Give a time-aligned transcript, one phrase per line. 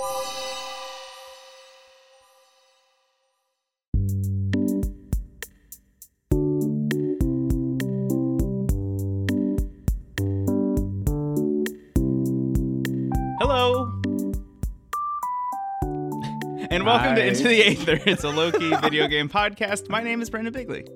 [0.00, 0.32] Hello.
[16.70, 18.00] And welcome to Into the Aether.
[18.06, 19.90] It's a low-key video game podcast.
[19.90, 20.86] My name is Brendan Bigley.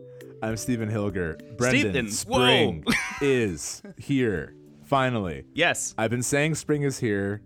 [0.43, 1.59] I'm Stephen Hilger.
[1.59, 2.47] Brendan, Stephen, whoa.
[2.47, 2.85] spring
[3.21, 4.55] is here.
[4.85, 5.45] Finally.
[5.53, 5.95] Yes.
[5.99, 7.43] I've been saying spring is here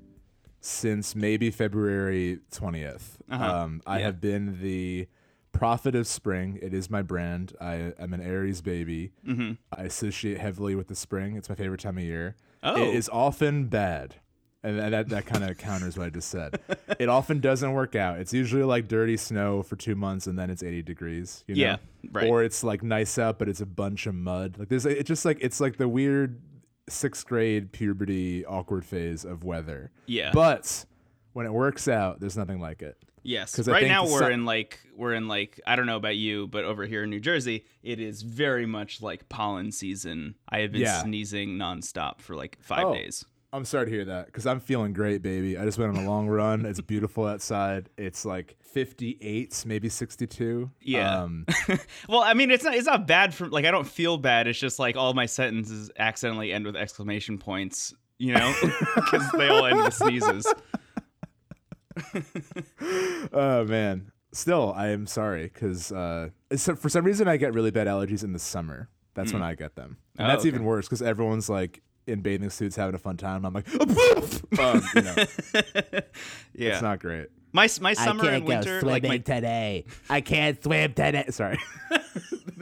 [0.60, 3.16] since maybe February 20th.
[3.30, 3.44] Uh-huh.
[3.62, 4.04] Um, I Yeah.
[4.06, 5.06] have been the
[5.52, 6.58] prophet of spring.
[6.62, 7.54] It is my brand.
[7.60, 9.12] I am an Aries baby.
[9.26, 9.52] Mm-hmm.
[9.76, 11.36] I associate heavily with the spring.
[11.36, 12.36] It's my favorite time of year.
[12.62, 12.76] Oh.
[12.76, 14.16] It is often bad.
[14.64, 16.60] And that, that, that kind of counters what I just said.
[16.98, 18.18] It often doesn't work out.
[18.18, 21.44] It's usually like dirty snow for two months and then it's 80 degrees.
[21.46, 21.60] You know?
[21.62, 21.76] Yeah,
[22.10, 22.28] right.
[22.28, 24.56] Or it's like nice out, but it's a bunch of mud.
[24.58, 26.40] Like there's, it's just like, it's like the weird
[26.90, 29.90] sixth grade puberty awkward phase of weather.
[30.06, 30.30] Yeah.
[30.32, 30.84] But
[31.32, 32.96] when it works out, there's nothing like it.
[33.22, 33.52] Yes.
[33.52, 36.46] Because Right now we're sun- in like we're in like I don't know about you,
[36.46, 40.34] but over here in New Jersey, it is very much like pollen season.
[40.48, 41.02] I have been Yeah.
[41.02, 42.94] sneezing nonstop for like five Oh.
[42.94, 43.24] days.
[43.52, 45.56] I'm sorry to hear that because I'm feeling great, baby.
[45.56, 46.66] I just went on a long run.
[46.66, 47.88] It's beautiful outside.
[47.96, 50.70] It's like 58, maybe 62.
[50.82, 51.22] Yeah.
[51.22, 51.46] Um,
[52.08, 54.46] Well, I mean, it's not it's not bad for like I don't feel bad.
[54.48, 58.54] It's just like all my sentences accidentally end with exclamation points, you know,
[58.96, 60.46] because they all end with sneezes.
[63.32, 64.12] oh man.
[64.32, 66.28] Still, I am sorry because uh,
[66.76, 68.90] for some reason I get really bad allergies in the summer.
[69.14, 70.48] That's when I get them, and Oh, that's okay.
[70.48, 73.44] even worse because everyone's like in bathing suits having a fun time.
[73.44, 73.68] I'm like,
[74.58, 75.14] um, you know,
[76.54, 76.72] Yeah.
[76.72, 77.28] it's not great.
[77.52, 79.84] my my summer I can't and go winter swimming like my today.
[80.10, 81.24] I can't swim today.
[81.30, 81.58] Sorry,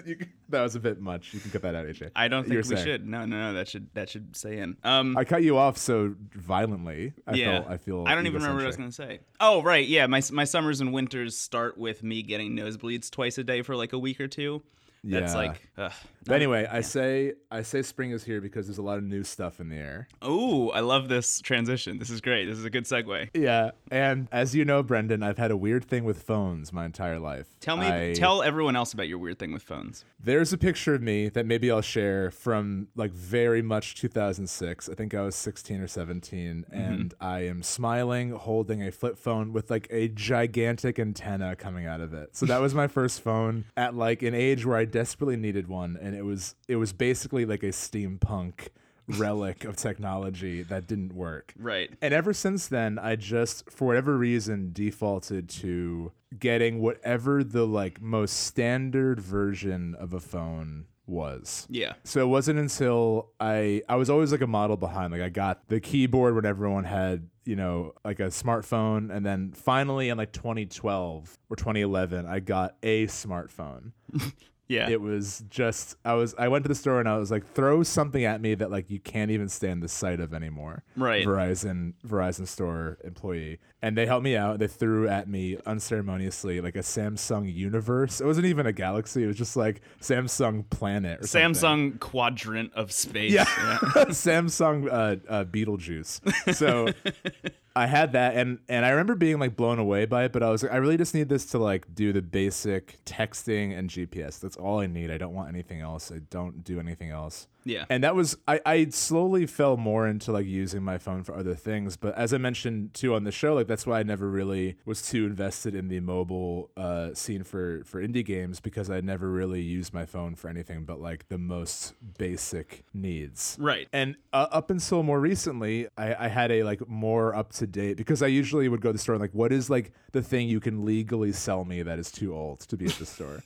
[0.05, 0.19] You
[0.51, 1.35] that was a bit much.
[1.35, 2.11] You can cut that out, AJ.
[2.15, 2.87] I don't You were think we saying.
[2.87, 3.07] should.
[3.09, 3.53] No, no, no.
[3.55, 4.77] That should that should stay in.
[4.85, 7.13] Um, I cut you off so violently.
[7.27, 7.63] I yeah.
[7.63, 7.73] feel.
[7.73, 8.05] I feel.
[8.07, 9.19] I don't even remember what I was gonna say.
[9.41, 9.87] Oh, right.
[9.87, 10.07] Yeah.
[10.07, 13.93] My my summers and winters start with me getting nosebleeds twice a day for like
[13.93, 14.63] a week or two.
[15.03, 15.39] That's Yeah.
[15.39, 15.69] like.
[15.79, 15.93] Ugh.
[16.27, 19.23] But anyway, I say I say spring is here because there's a lot of new
[19.25, 20.09] stuff in the air.
[20.23, 21.99] Oh, I love this transition.
[21.99, 22.47] This is great.
[22.47, 23.31] This is a good segue.
[23.35, 27.19] Yeah, and as you know, Brendan, I've had a weird thing with phones my entire
[27.19, 27.47] life.
[27.61, 30.05] Tell me, I- tell everyone else about your weird thing with phones.
[30.23, 34.89] There's a picture of me that maybe I'll share from like very much 2006.
[34.89, 36.75] I think I was 16 or 17, Mm-hmm.
[36.75, 42.01] and I am smiling, holding a flip phone with like a gigantic antenna coming out
[42.01, 42.37] of it.
[42.37, 45.97] So that was my first phone at like an age where I desperately needed one,
[46.01, 48.69] and it was it was basically like a steampunk
[49.09, 51.55] relic of technology that didn't work.
[51.59, 51.91] Right.
[52.03, 58.01] And ever since then, I just, for whatever reason, defaulted to getting whatever the like
[58.01, 61.67] most standard version of a phone was.
[61.71, 61.95] Yeah.
[62.03, 65.13] So it wasn't until I I was always like a model behind.
[65.13, 69.53] Like I got the keyboard when everyone had, you know, like a smartphone and then
[69.53, 73.93] finally in like 2012 or 2011 I got a smartphone.
[74.69, 74.89] Yeah.
[74.89, 77.83] It was just I was I went to the store and I was like throw
[77.83, 80.83] something at me that like you can't even stand the sight of anymore.
[80.97, 81.25] Right.
[81.25, 83.59] Verizon Verizon store employee.
[83.83, 84.59] And they helped me out.
[84.59, 88.21] They threw at me unceremoniously like a Samsung Universe.
[88.21, 89.23] It wasn't even a Galaxy.
[89.23, 91.53] It was just like Samsung Planet or something.
[91.53, 93.33] Samsung quadrant of space.
[93.33, 93.45] Yeah.
[94.09, 96.55] Samsung uh, uh, Beetlejuice.
[96.55, 96.89] So
[97.77, 100.33] I had that, and and I remember being like blown away by it.
[100.33, 103.79] But I was like, I really just need this to like do the basic texting
[103.79, 104.41] and GPS.
[104.41, 105.11] That's all I need.
[105.11, 106.11] I don't want anything else.
[106.11, 107.49] I don't do anything else.
[107.67, 107.85] Yeah.
[107.91, 111.55] And that was I, I slowly fell more into like using my phone for other
[111.55, 111.97] things.
[111.97, 115.03] But as I mentioned too on the show, like that's why I never really was
[115.03, 119.61] too invested in the mobile uh, scene for for indie games because I never really
[119.61, 123.57] used my phone for anything but like the most basic needs.
[123.61, 123.89] Right.
[123.93, 127.97] And uh, up until more recently, I, I had a like more up to date
[127.97, 130.49] because I usually would go to the store and like, what is like the thing
[130.49, 133.43] you can legally sell me that is too old to be at the store?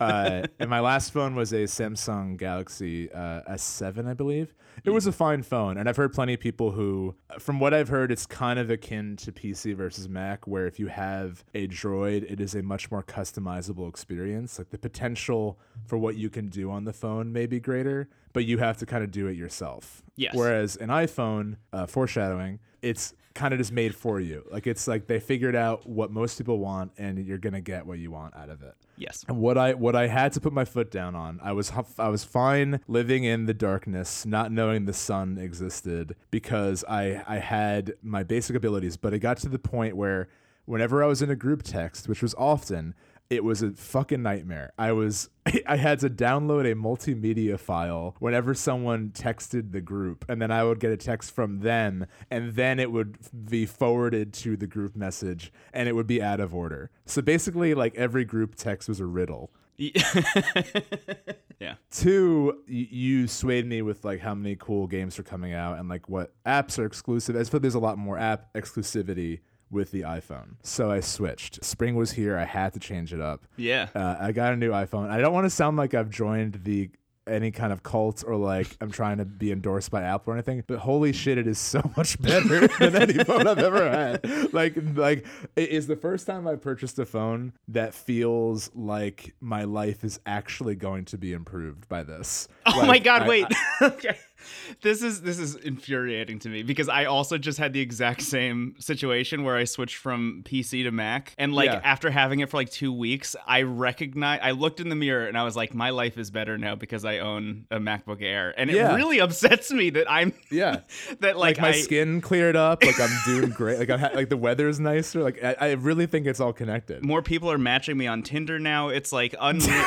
[0.00, 4.54] Uh, and my last phone was a Samsung Galaxy uh, S7, I believe.
[4.84, 7.88] It was a fine phone, and I've heard plenty of people who, from what I've
[7.88, 12.30] heard, it's kind of akin to PC versus Mac, where if you have a Droid,
[12.30, 14.58] it is a much more customizable experience.
[14.58, 18.44] Like the potential for what you can do on the phone may be greater, but
[18.44, 20.02] you have to kind of do it yourself.
[20.16, 20.34] Yes.
[20.34, 24.44] Whereas an iPhone, uh, foreshadowing, it's kind of just made for you.
[24.50, 27.98] Like it's like they figured out what most people want, and you're gonna get what
[27.98, 28.74] you want out of it.
[28.96, 29.24] Yes.
[29.28, 32.08] And what I what I had to put my foot down on, I was I
[32.08, 37.94] was fine living in the darkness, not knowing the sun existed because I I had
[38.02, 40.28] my basic abilities, but it got to the point where
[40.64, 42.94] whenever I was in a group text, which was often,
[43.30, 44.72] it was a fucking nightmare.
[44.78, 45.30] I was
[45.66, 50.64] I had to download a multimedia file whenever someone texted the group, and then I
[50.64, 53.18] would get a text from them, and then it would
[53.48, 56.90] be forwarded to the group message, and it would be out of order.
[57.06, 59.50] So basically, like every group text was a riddle.
[59.76, 61.74] yeah.
[61.90, 66.08] Two, you swayed me with like how many cool games are coming out and like
[66.08, 67.34] what apps are exclusive.
[67.36, 69.40] I feel there's a lot more app exclusivity
[69.74, 70.54] with the iPhone.
[70.62, 71.62] So I switched.
[71.64, 72.38] Spring was here.
[72.38, 73.44] I had to change it up.
[73.56, 73.88] Yeah.
[73.94, 75.10] Uh, I got a new iPhone.
[75.10, 76.90] I don't want to sound like I've joined the
[77.26, 80.62] any kind of cult or like I'm trying to be endorsed by Apple or anything,
[80.66, 84.52] but holy shit, it is so much better than any phone I've ever had.
[84.52, 85.24] Like, like
[85.56, 90.20] it is the first time I purchased a phone that feels like my life is
[90.26, 92.46] actually going to be improved by this.
[92.66, 93.46] Oh Like, my god, I- wait.
[93.50, 94.18] I- okay.
[94.82, 98.74] This is this is infuriating to me because I also just had the exact same
[98.78, 101.80] situation where I switched from PC to Mac and like Yeah.
[101.84, 105.38] after having it for like 2 weeks, I recognize I looked in the mirror and
[105.38, 108.68] I was like my life is better now because I own a MacBook Air and
[108.70, 108.94] it Yeah.
[108.94, 110.80] really upsets me that I'm yeah.
[111.20, 112.84] that like, Like, my I, skin cleared up.
[112.84, 113.78] Like I'm doing great.
[113.78, 115.22] Like I'm ha- like the weather's nicer.
[115.22, 117.04] Like I, I really think it's all connected.
[117.04, 118.88] more people are matching me on Tinder now.
[118.88, 119.84] It's like unreal.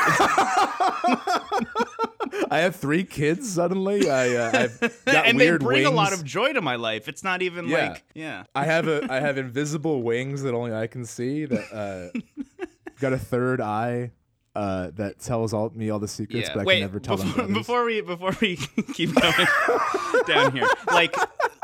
[2.50, 4.10] I have three kids suddenly.
[4.10, 4.52] I, uh,
[4.82, 7.08] I've got and they weird bring a lot of joy to my life.
[7.08, 7.90] It's not even Yeah.
[7.90, 8.44] like yeah.
[8.56, 11.46] I have a I have invisible wings that only I can see.
[11.46, 11.74] That
[12.16, 12.20] uh,
[13.00, 14.12] got a third eye
[14.56, 17.54] uh, that tells all me all the secrets, but I Wait, can never tell them.
[17.54, 18.56] before we before we
[18.94, 19.48] keep going
[20.26, 21.16] down here, like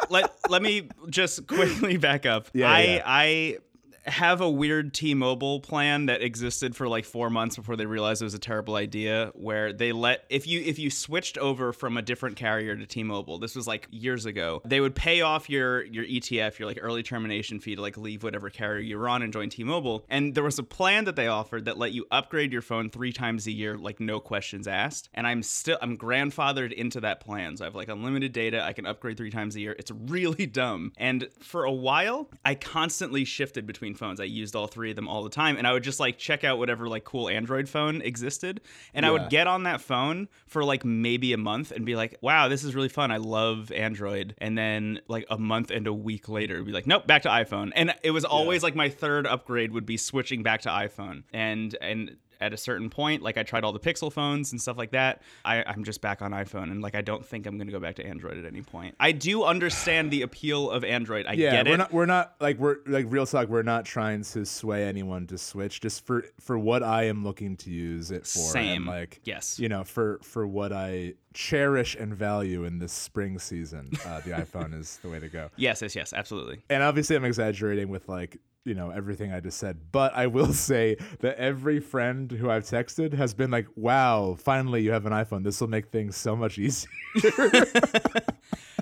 [0.09, 2.49] let let me just quickly back up.
[2.53, 3.01] Yeah, I yeah.
[3.05, 3.57] I
[4.05, 8.25] have a weird T-Mobile plan that existed for like four months before they realized it
[8.25, 9.31] was a terrible idea.
[9.35, 13.37] Where they let if you if you switched over from a different carrier to T-Mobile,
[13.37, 14.61] this was like years ago.
[14.65, 18.23] They would pay off your your ETF, your like early termination fee to like leave
[18.23, 20.05] whatever carrier you were on and join T-Mobile.
[20.09, 23.13] And there was a plan that they offered that let you upgrade your phone three
[23.13, 25.09] times a year, like no questions asked.
[25.13, 28.63] And I'm still I'm grandfathered into that plan, so I have like unlimited data.
[28.63, 29.75] I can upgrade three times a year.
[29.79, 30.91] It's really dumb.
[30.97, 34.19] And for a while, I constantly shifted between phones.
[34.19, 36.43] I used all three of them all the time, and I would just like check
[36.43, 38.61] out whatever like cool Android phone existed,
[38.93, 42.17] and I would get on that phone for like maybe a month and be like,
[42.21, 43.11] "Wow, this is really fun.
[43.11, 47.07] I love Android." And then like a month and a week later, be like, "Nope,
[47.07, 50.61] back to iPhone." And it was always like my third upgrade would be switching back
[50.61, 54.51] to iPhone, and and at a certain point, like I tried all the Pixel phones
[54.51, 55.21] and stuff like that.
[55.45, 57.95] I, I'm just back on iPhone, and like I don't think I'm gonna go back
[57.95, 58.95] to Android at any point.
[58.99, 61.25] I do understand the appeal of Android.
[61.27, 61.77] I yeah, get we're it.
[61.77, 63.47] not we're not like we're like real talk.
[63.47, 65.81] We're not trying to sway anyone to switch.
[65.81, 68.39] Just for for what I am looking to use it for.
[68.39, 68.85] Same.
[68.85, 69.59] like Yes.
[69.59, 74.31] you know for for what I cherish and value in this spring season, uh, the
[74.43, 75.49] iPhone is the way to go.
[75.55, 76.61] yes, yes, yes, absolutely.
[76.69, 80.53] and obviously I'm exaggerating with like you know everything I just said, but I will
[80.69, 85.13] say that every friend who I've texted has been like, "Wow, finally you have an
[85.13, 85.43] iPhone.
[85.43, 86.91] This will make things so much easier."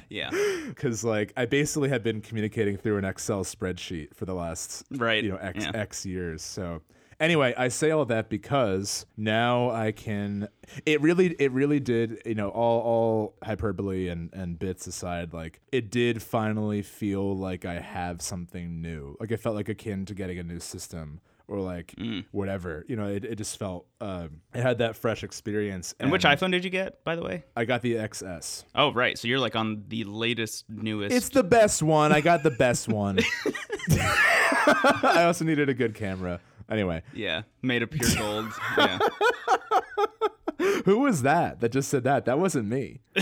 [0.09, 0.29] Yeah.
[0.67, 5.23] Because like I basically have been communicating through an Excel spreadsheet for the last Right.
[5.23, 5.71] you know x Yeah.
[5.73, 6.41] x years.
[6.41, 6.81] So
[7.21, 10.49] anyway, I say all that because now I can.
[10.85, 12.21] It really, it really did.
[12.25, 17.63] You know, all all hyperbole and and bits aside, like it did finally feel like
[17.63, 19.15] I have something new.
[19.19, 21.21] Like it felt like akin to getting a new system.
[21.47, 22.23] Or like Mm.
[22.31, 25.93] whatever, you know, it, it just felt um, it had that fresh experience.
[25.99, 27.43] And which iPhone did you get, by the way?
[27.57, 28.63] I got the XS.
[28.73, 29.17] Oh, right.
[29.17, 31.13] So you're like on the latest, newest.
[31.13, 32.13] It's the best one.
[32.13, 33.19] I got the best one.
[33.89, 36.39] I also needed a good camera.
[36.71, 38.47] Anyway, yeah, made of pure gold.
[38.77, 38.97] yeah.
[40.85, 42.25] who was that that just said that?
[42.25, 43.01] That wasn't me.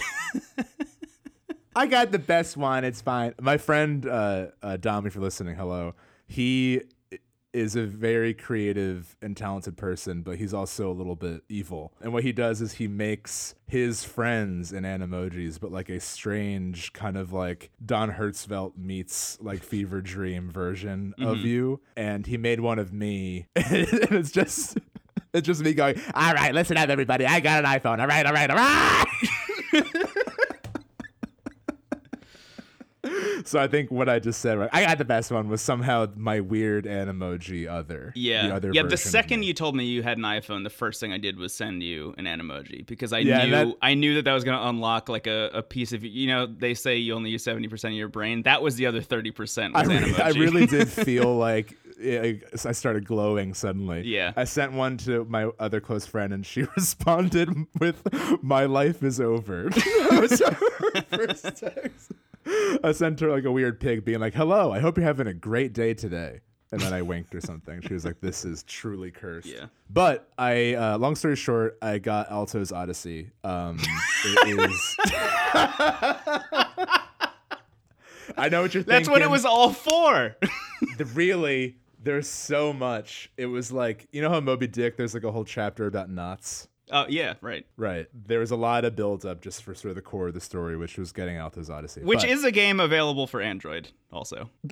[1.75, 2.84] I got the best one.
[2.84, 3.34] It's fine.
[3.41, 5.96] My friend uh, uh, Dom, if you're listening, hello.
[6.27, 6.82] He
[7.53, 11.94] is a very creative and talented person, but he's also a little bit evil.
[12.01, 16.94] And what he does is he makes his friends in animojis, but like a strange
[16.94, 21.48] kind of like Don Hertzfeldt meets like Fever Dream version of mm-hmm.
[21.48, 21.82] you.
[21.96, 24.77] And he made one of me, and it's just.
[25.32, 27.24] It's just me going, All right, listen up, everybody.
[27.24, 28.00] I got an iPhone.
[28.00, 29.06] All right, all right, all right.
[33.46, 34.70] So I think what I just said, right?
[34.74, 38.12] I got the best one was somehow my weird animoji other.
[38.15, 38.48] Yeah.
[38.48, 38.84] The other yeah.
[38.84, 41.53] The second you told me you had an iPhone, the first thing I did was
[41.53, 44.58] send you an emoji because I Yeah, knew that- I knew that that was going
[44.58, 47.70] to unlock like a, a piece of you know they say you only use seventy
[47.70, 48.44] percent of your brain.
[48.44, 52.72] That was the other thirty percent I, re- I really did feel like I I
[52.74, 54.01] started glowing suddenly.
[54.06, 54.34] Yeah.
[54.36, 58.03] I sent one to my other close friend and she responded with,
[58.44, 59.70] My life is over.
[60.10, 62.12] That was her first text.
[62.84, 65.34] I sent her like a weird pig being like, Hello, I hope you're having a
[65.34, 66.41] great day today.
[66.72, 67.82] and then I winked or something.
[67.82, 69.65] She was like, "This is truly cursed." Yeah.
[69.89, 73.32] But I, uh, long story short, I got Alto's Odyssey.
[73.44, 73.79] Um,
[74.46, 74.96] it is.
[78.38, 78.86] I know what you're thinking.
[78.86, 80.36] That's what it was all for.
[80.98, 83.32] The, really, there's so much.
[83.36, 84.96] It was like you know how Moby Dick.
[84.96, 86.68] There's like a whole chapter about knots.
[86.91, 87.65] Oh yeah, right.
[87.77, 88.08] Right.
[88.13, 90.41] There was a lot of build up just for sort of the core of the
[90.41, 92.01] story, which was getting Alto's Odyssey.
[92.01, 94.50] Which But- is a game available for Android also.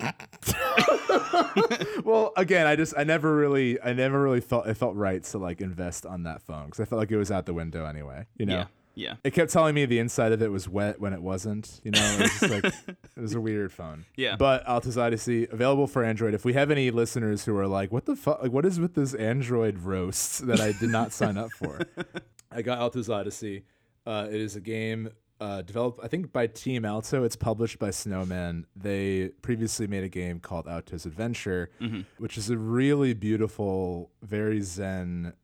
[2.04, 5.38] well, again, I just I never really I never really felt it felt right to
[5.38, 8.26] like invest on that phone because I felt like it was out the window anyway.
[8.36, 8.54] You know.
[8.54, 8.64] Yeah.
[8.98, 9.14] Yeah.
[9.24, 11.80] It kept telling me the inside of it was wet when it wasn't.
[11.84, 12.64] You know, it was just like
[13.16, 14.04] it was a weird phone.
[14.16, 14.36] Yeah.
[14.36, 16.34] But Alto's Odyssey available for Android.
[16.34, 18.42] If we have any listeners who are like, "What the fuck?
[18.42, 21.80] Like, what is with this Android roast that I did not sign up for?"
[22.50, 23.64] I got Alto's Odyssey.
[24.06, 27.22] Uh, it is a game uh, developed, I think, by Team Alto.
[27.22, 28.66] It's published by Snowman.
[28.74, 32.00] They previously made a game called Alto's Adventure, Mm-hmm.
[32.16, 35.34] which is a really beautiful, very zen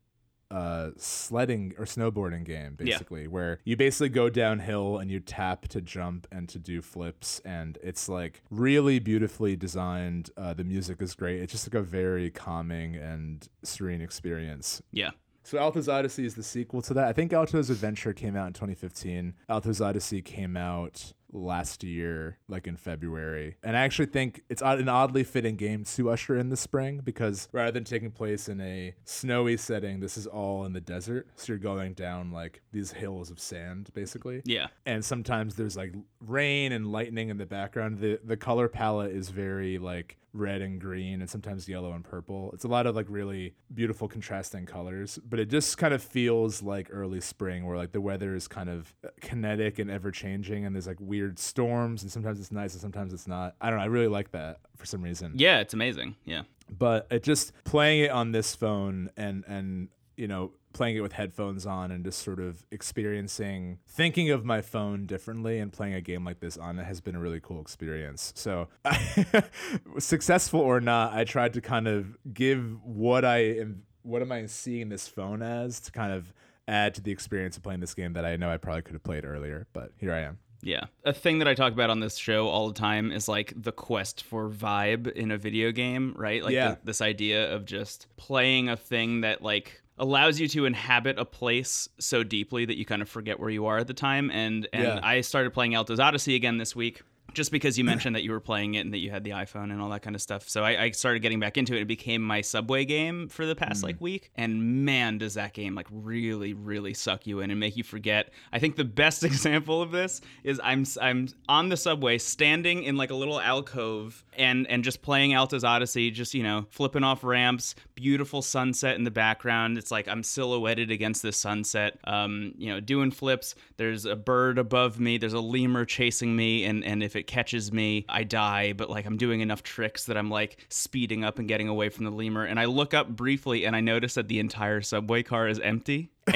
[0.51, 5.81] uh sledding or snowboarding game basically where you basically go downhill and you tap to
[5.81, 11.15] jump and to do flips and it's like really beautifully designed uh the music is
[11.15, 15.11] great it's just like a very calming and serene experience Yeah.
[15.43, 17.05] so Alto's Odyssey is the sequel to that.
[17.07, 19.33] I think Alto's Adventure came out in 2015.
[19.49, 23.57] Alto's Odyssey came out last year, like in February.
[23.63, 27.47] And I actually think it's an oddly fitting game to usher in the spring because
[27.51, 31.27] rather than taking place in a snowy setting, this is all in the desert.
[31.35, 34.67] So you're going down like these hills of sand, basically Yeah.
[34.85, 35.93] and sometimes there's like
[36.25, 37.99] rain and lightning in the background.
[37.99, 42.51] The the color palette is very like red and green and sometimes yellow and purple.
[42.53, 46.61] It's a lot of like really beautiful contrasting colors, but it just kind of feels
[46.61, 50.65] like early spring where like the weather is kind of uh, kinetic and ever changing
[50.65, 53.55] and there's like weird storms and sometimes it's nice and sometimes it's not.
[53.61, 56.15] I don't know, I really like that for some reason Yeah, it's amazing.
[56.25, 56.43] Yeah.
[56.69, 59.87] but it just playing it on this phone and and
[60.17, 64.61] you know playing it with headphones on and just sort of experiencing thinking of my
[64.61, 67.59] phone differently and playing a game like this on it has been a really cool
[67.61, 68.67] experience so
[69.99, 74.45] successful or not i tried to kind of give what i am what am i
[74.45, 76.33] seeing this phone as to kind of
[76.67, 79.03] add to the experience of playing this game that i know i probably could have
[79.03, 80.85] played earlier but here i am Yeah.
[81.03, 83.71] A thing that I talk about on this show all the time is like the
[83.71, 86.41] quest for vibe in a video game, right?
[86.43, 86.67] Like Yeah.
[86.69, 91.25] th- this idea of just playing a thing that like allows you to inhabit a
[91.25, 94.29] place so deeply that you kind of forget where you are at the time.
[94.31, 94.99] And and Yeah.
[95.01, 97.01] I started playing Alto's Odyssey again this week.
[97.35, 99.71] Just because you mentioned that you were playing it and that you had the iPhone
[99.71, 100.49] and all that kind of stuff.
[100.49, 101.81] So I, I started getting back into it.
[101.81, 104.31] It became my subway game for the past like week.
[104.35, 108.31] And man, does that game like really, really suck you in and make you forget.
[108.51, 112.97] I think the best example of this is I'm I'm on the subway, standing in
[112.97, 117.23] like a little alcove and and just playing Alto's Odyssey, just you know flipping off
[117.23, 119.77] ramps, beautiful sunset in the background.
[119.77, 123.55] It's like I'm silhouetted against the sunset, um, you know, doing flips.
[123.77, 125.17] There's a bird above me.
[125.17, 128.73] There's a lemur chasing me, and and if it catches me, I die.
[128.73, 132.05] But like I'm doing enough tricks that I'm like speeding up and getting away from
[132.05, 132.45] the lemur.
[132.45, 136.11] And I look up briefly and I notice that the entire subway car is empty.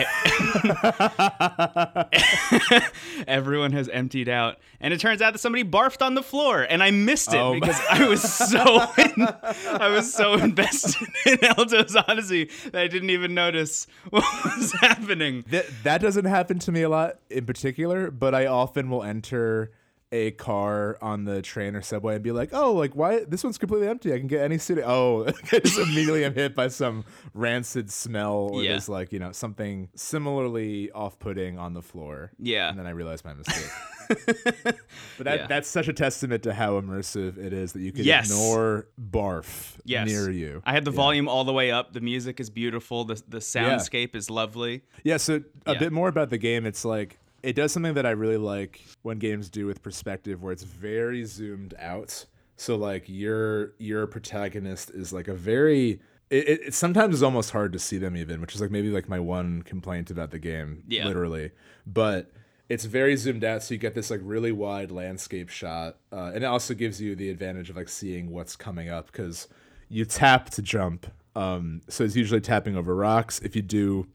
[3.28, 6.84] Everyone has emptied out, and it turns out that somebody barfed on the floor, and
[6.84, 9.28] I missed it Oh because I was so in,
[9.68, 15.44] I was so invested in Alto's Odyssey that I didn't even notice what was happening.
[15.50, 19.72] That that doesn't happen to me a lot in particular, but I often will enter
[20.12, 23.58] a car on the train or subway and be like, "Oh, like why this one's
[23.60, 24.12] completely empty?
[24.14, 28.50] I can get any city." Oh, I just immediately am hit by some rancid smell
[28.52, 28.72] or Yeah.
[28.72, 32.32] there's like you know something similarly off-putting on the floor.
[32.40, 32.70] Yeah.
[32.70, 33.70] and then I realize my mistake.
[34.10, 35.48] but that Yeah.
[35.48, 38.30] that's such a testament to how immersive it is that you can Yes.
[38.32, 40.08] ignore barf Yes.
[40.08, 40.62] near you.
[40.66, 41.94] I had the volume all the way up.
[41.94, 43.06] The music is beautiful.
[43.06, 44.82] The the soundscape is lovely.
[45.04, 45.80] Yeah, so a Yeah.
[45.80, 46.66] bit more about the game.
[46.66, 50.52] It's like it does something that I really like when games do with perspective, where
[50.52, 52.26] it's very zoomed out.
[52.56, 56.02] So like your your protagonist is like a very.
[56.30, 58.90] It, it, it sometimes is almost hard to see them even, which is like maybe
[58.90, 61.08] like my one complaint about the game, Yeah.
[61.08, 61.50] literally.
[61.88, 62.32] But
[62.68, 66.44] it's very zoomed out, so you get this like really wide landscape shot, uh, and
[66.44, 69.48] it also gives you the advantage of like seeing what's coming up because
[69.88, 71.08] you tap to jump.
[71.36, 73.40] Um, so it's usually tapping over rocks.
[73.40, 74.06] If you do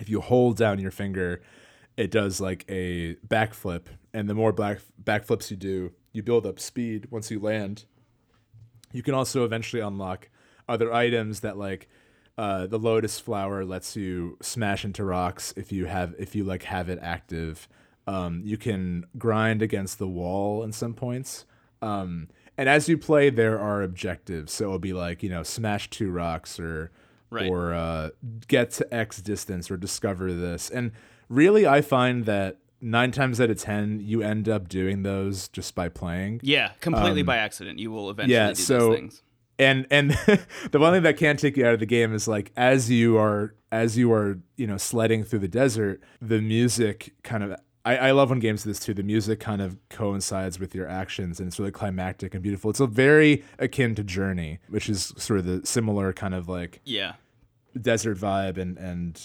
[0.00, 1.42] if you hold down your finger,
[1.98, 6.58] it does like a backflip, and the more back backflips you do, you build up
[6.60, 7.84] speed once you land.
[8.92, 10.30] You can also eventually unlock
[10.68, 11.88] other items that like
[12.38, 16.62] uh, the lotus flower lets you smash into rocks if you have if you like
[16.62, 17.68] have it active.
[18.06, 21.44] Um, you can grind against the wall in some points.
[21.82, 24.52] Um, and as you play, there are objectives.
[24.52, 26.92] So it'll be like you know, smash two rocks or
[27.30, 27.50] Right.
[27.50, 28.08] or uh,
[28.46, 30.70] get to X distance or discover this.
[30.70, 30.92] And
[31.28, 35.74] really, I find that nine times out of ten, you end up doing those just
[35.74, 36.40] by playing.
[36.42, 37.78] Yeah, completely by accident.
[37.78, 39.22] You will eventually Um, yeah, do so- those things.
[39.58, 40.10] and and
[40.70, 43.16] the one thing that can take you out of the game is like as you
[43.18, 47.54] are as you are you know sledding through the desert the music kind of
[47.84, 50.88] I, I love when games do this too the music kind of coincides with your
[50.88, 55.12] actions and it's really climactic and beautiful it's a very akin to journey which is
[55.16, 57.14] sort of the similar kind of like Yeah.
[57.78, 59.20] desert vibe and and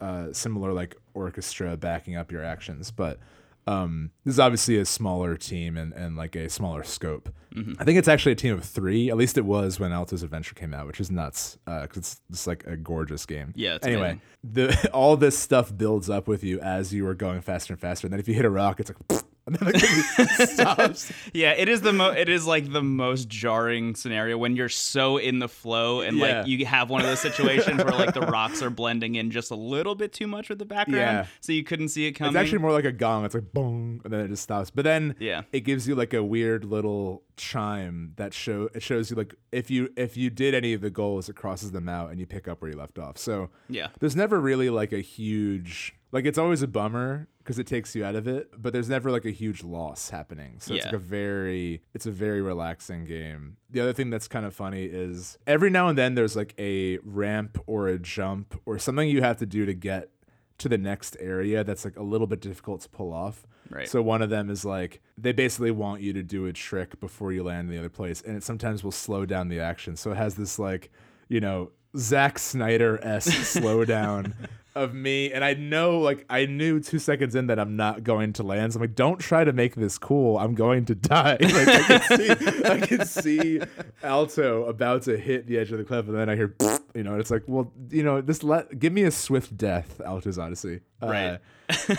[0.00, 3.18] uh, similar like orchestra backing up your actions but
[3.66, 7.32] um this is obviously a smaller team and, and like a smaller scope.
[7.78, 9.10] I think it's actually a team of three.
[9.10, 12.46] At least it was when alto's adventure came out which is nuts because it's just
[12.46, 13.52] like a gorgeous game.
[13.54, 17.40] Yeah, it's anyway the all this stuff builds up with you as you are going
[17.40, 20.48] faster and faster and then if you hit a rock it's like and then it
[20.50, 24.68] stops Yeah, it is the mo it is like the most jarring scenario when you're
[24.68, 26.38] so in the flow and Yeah.
[26.40, 29.50] like you have one of those situations where like the rocks are blending in just
[29.50, 31.26] a little bit too much with the background Yeah.
[31.40, 32.30] so you couldn't see it coming.
[32.34, 33.24] It's actually more like a gong.
[33.24, 34.70] It's like boom, and then it just stops.
[34.70, 35.42] But then Yeah.
[35.52, 39.70] it gives you like a weird little chime that show it shows you like if
[39.70, 42.46] you if you did any of the goals, it crosses them out and you pick
[42.48, 43.18] up where you left off.
[43.18, 43.88] So Yeah.
[44.00, 48.04] there's never really like a huge like it's always a bummer because it takes you
[48.04, 50.56] out of it, but there's never like a huge loss happening.
[50.58, 53.56] So it's like a very it's a very relaxing game.
[53.70, 56.98] The other thing that's kind of funny is every now and then there's like a
[56.98, 60.10] ramp or a jump or something you have to do to get
[60.58, 63.46] to the next area that's like a little bit difficult to pull off.
[63.68, 63.88] Right.
[63.88, 67.32] So one of them is like they basically want you to do a trick before
[67.32, 69.96] you land in the other place, and it sometimes will slow down the action.
[69.96, 70.92] So it has this like,
[71.28, 74.34] you know, Zack Snyder s slowdown
[74.74, 78.32] of me, and I know like I knew two seconds in that I'm not going
[78.34, 78.72] to land.
[78.72, 80.38] So I'm like, don't try to make this cool.
[80.38, 81.36] I'm going to die.
[81.52, 82.30] Like I can see,
[82.64, 83.60] I can see
[84.02, 86.54] Alto about to hit the edge of the cliff, and then I hear,
[86.94, 90.00] you know, and it's like, well, you know, this let give me a swift death,
[90.04, 90.80] Alto's Odyssey.
[91.02, 91.38] Right.
[91.68, 91.96] Uh,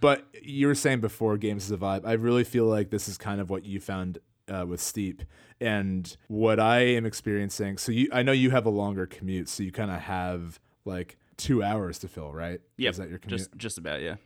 [0.00, 2.04] but you were saying before games is a vibe.
[2.04, 4.18] I really feel like this is kind of what you found
[4.52, 5.22] uh, with Steep,
[5.60, 7.78] and what I am experiencing.
[7.78, 11.16] So you, I know you have a longer commute, so you kind of have like
[11.36, 12.60] two hours to fill, right?
[12.76, 12.90] Yep.
[12.90, 13.38] Is that your commute?
[13.38, 14.16] Just just about, yeah.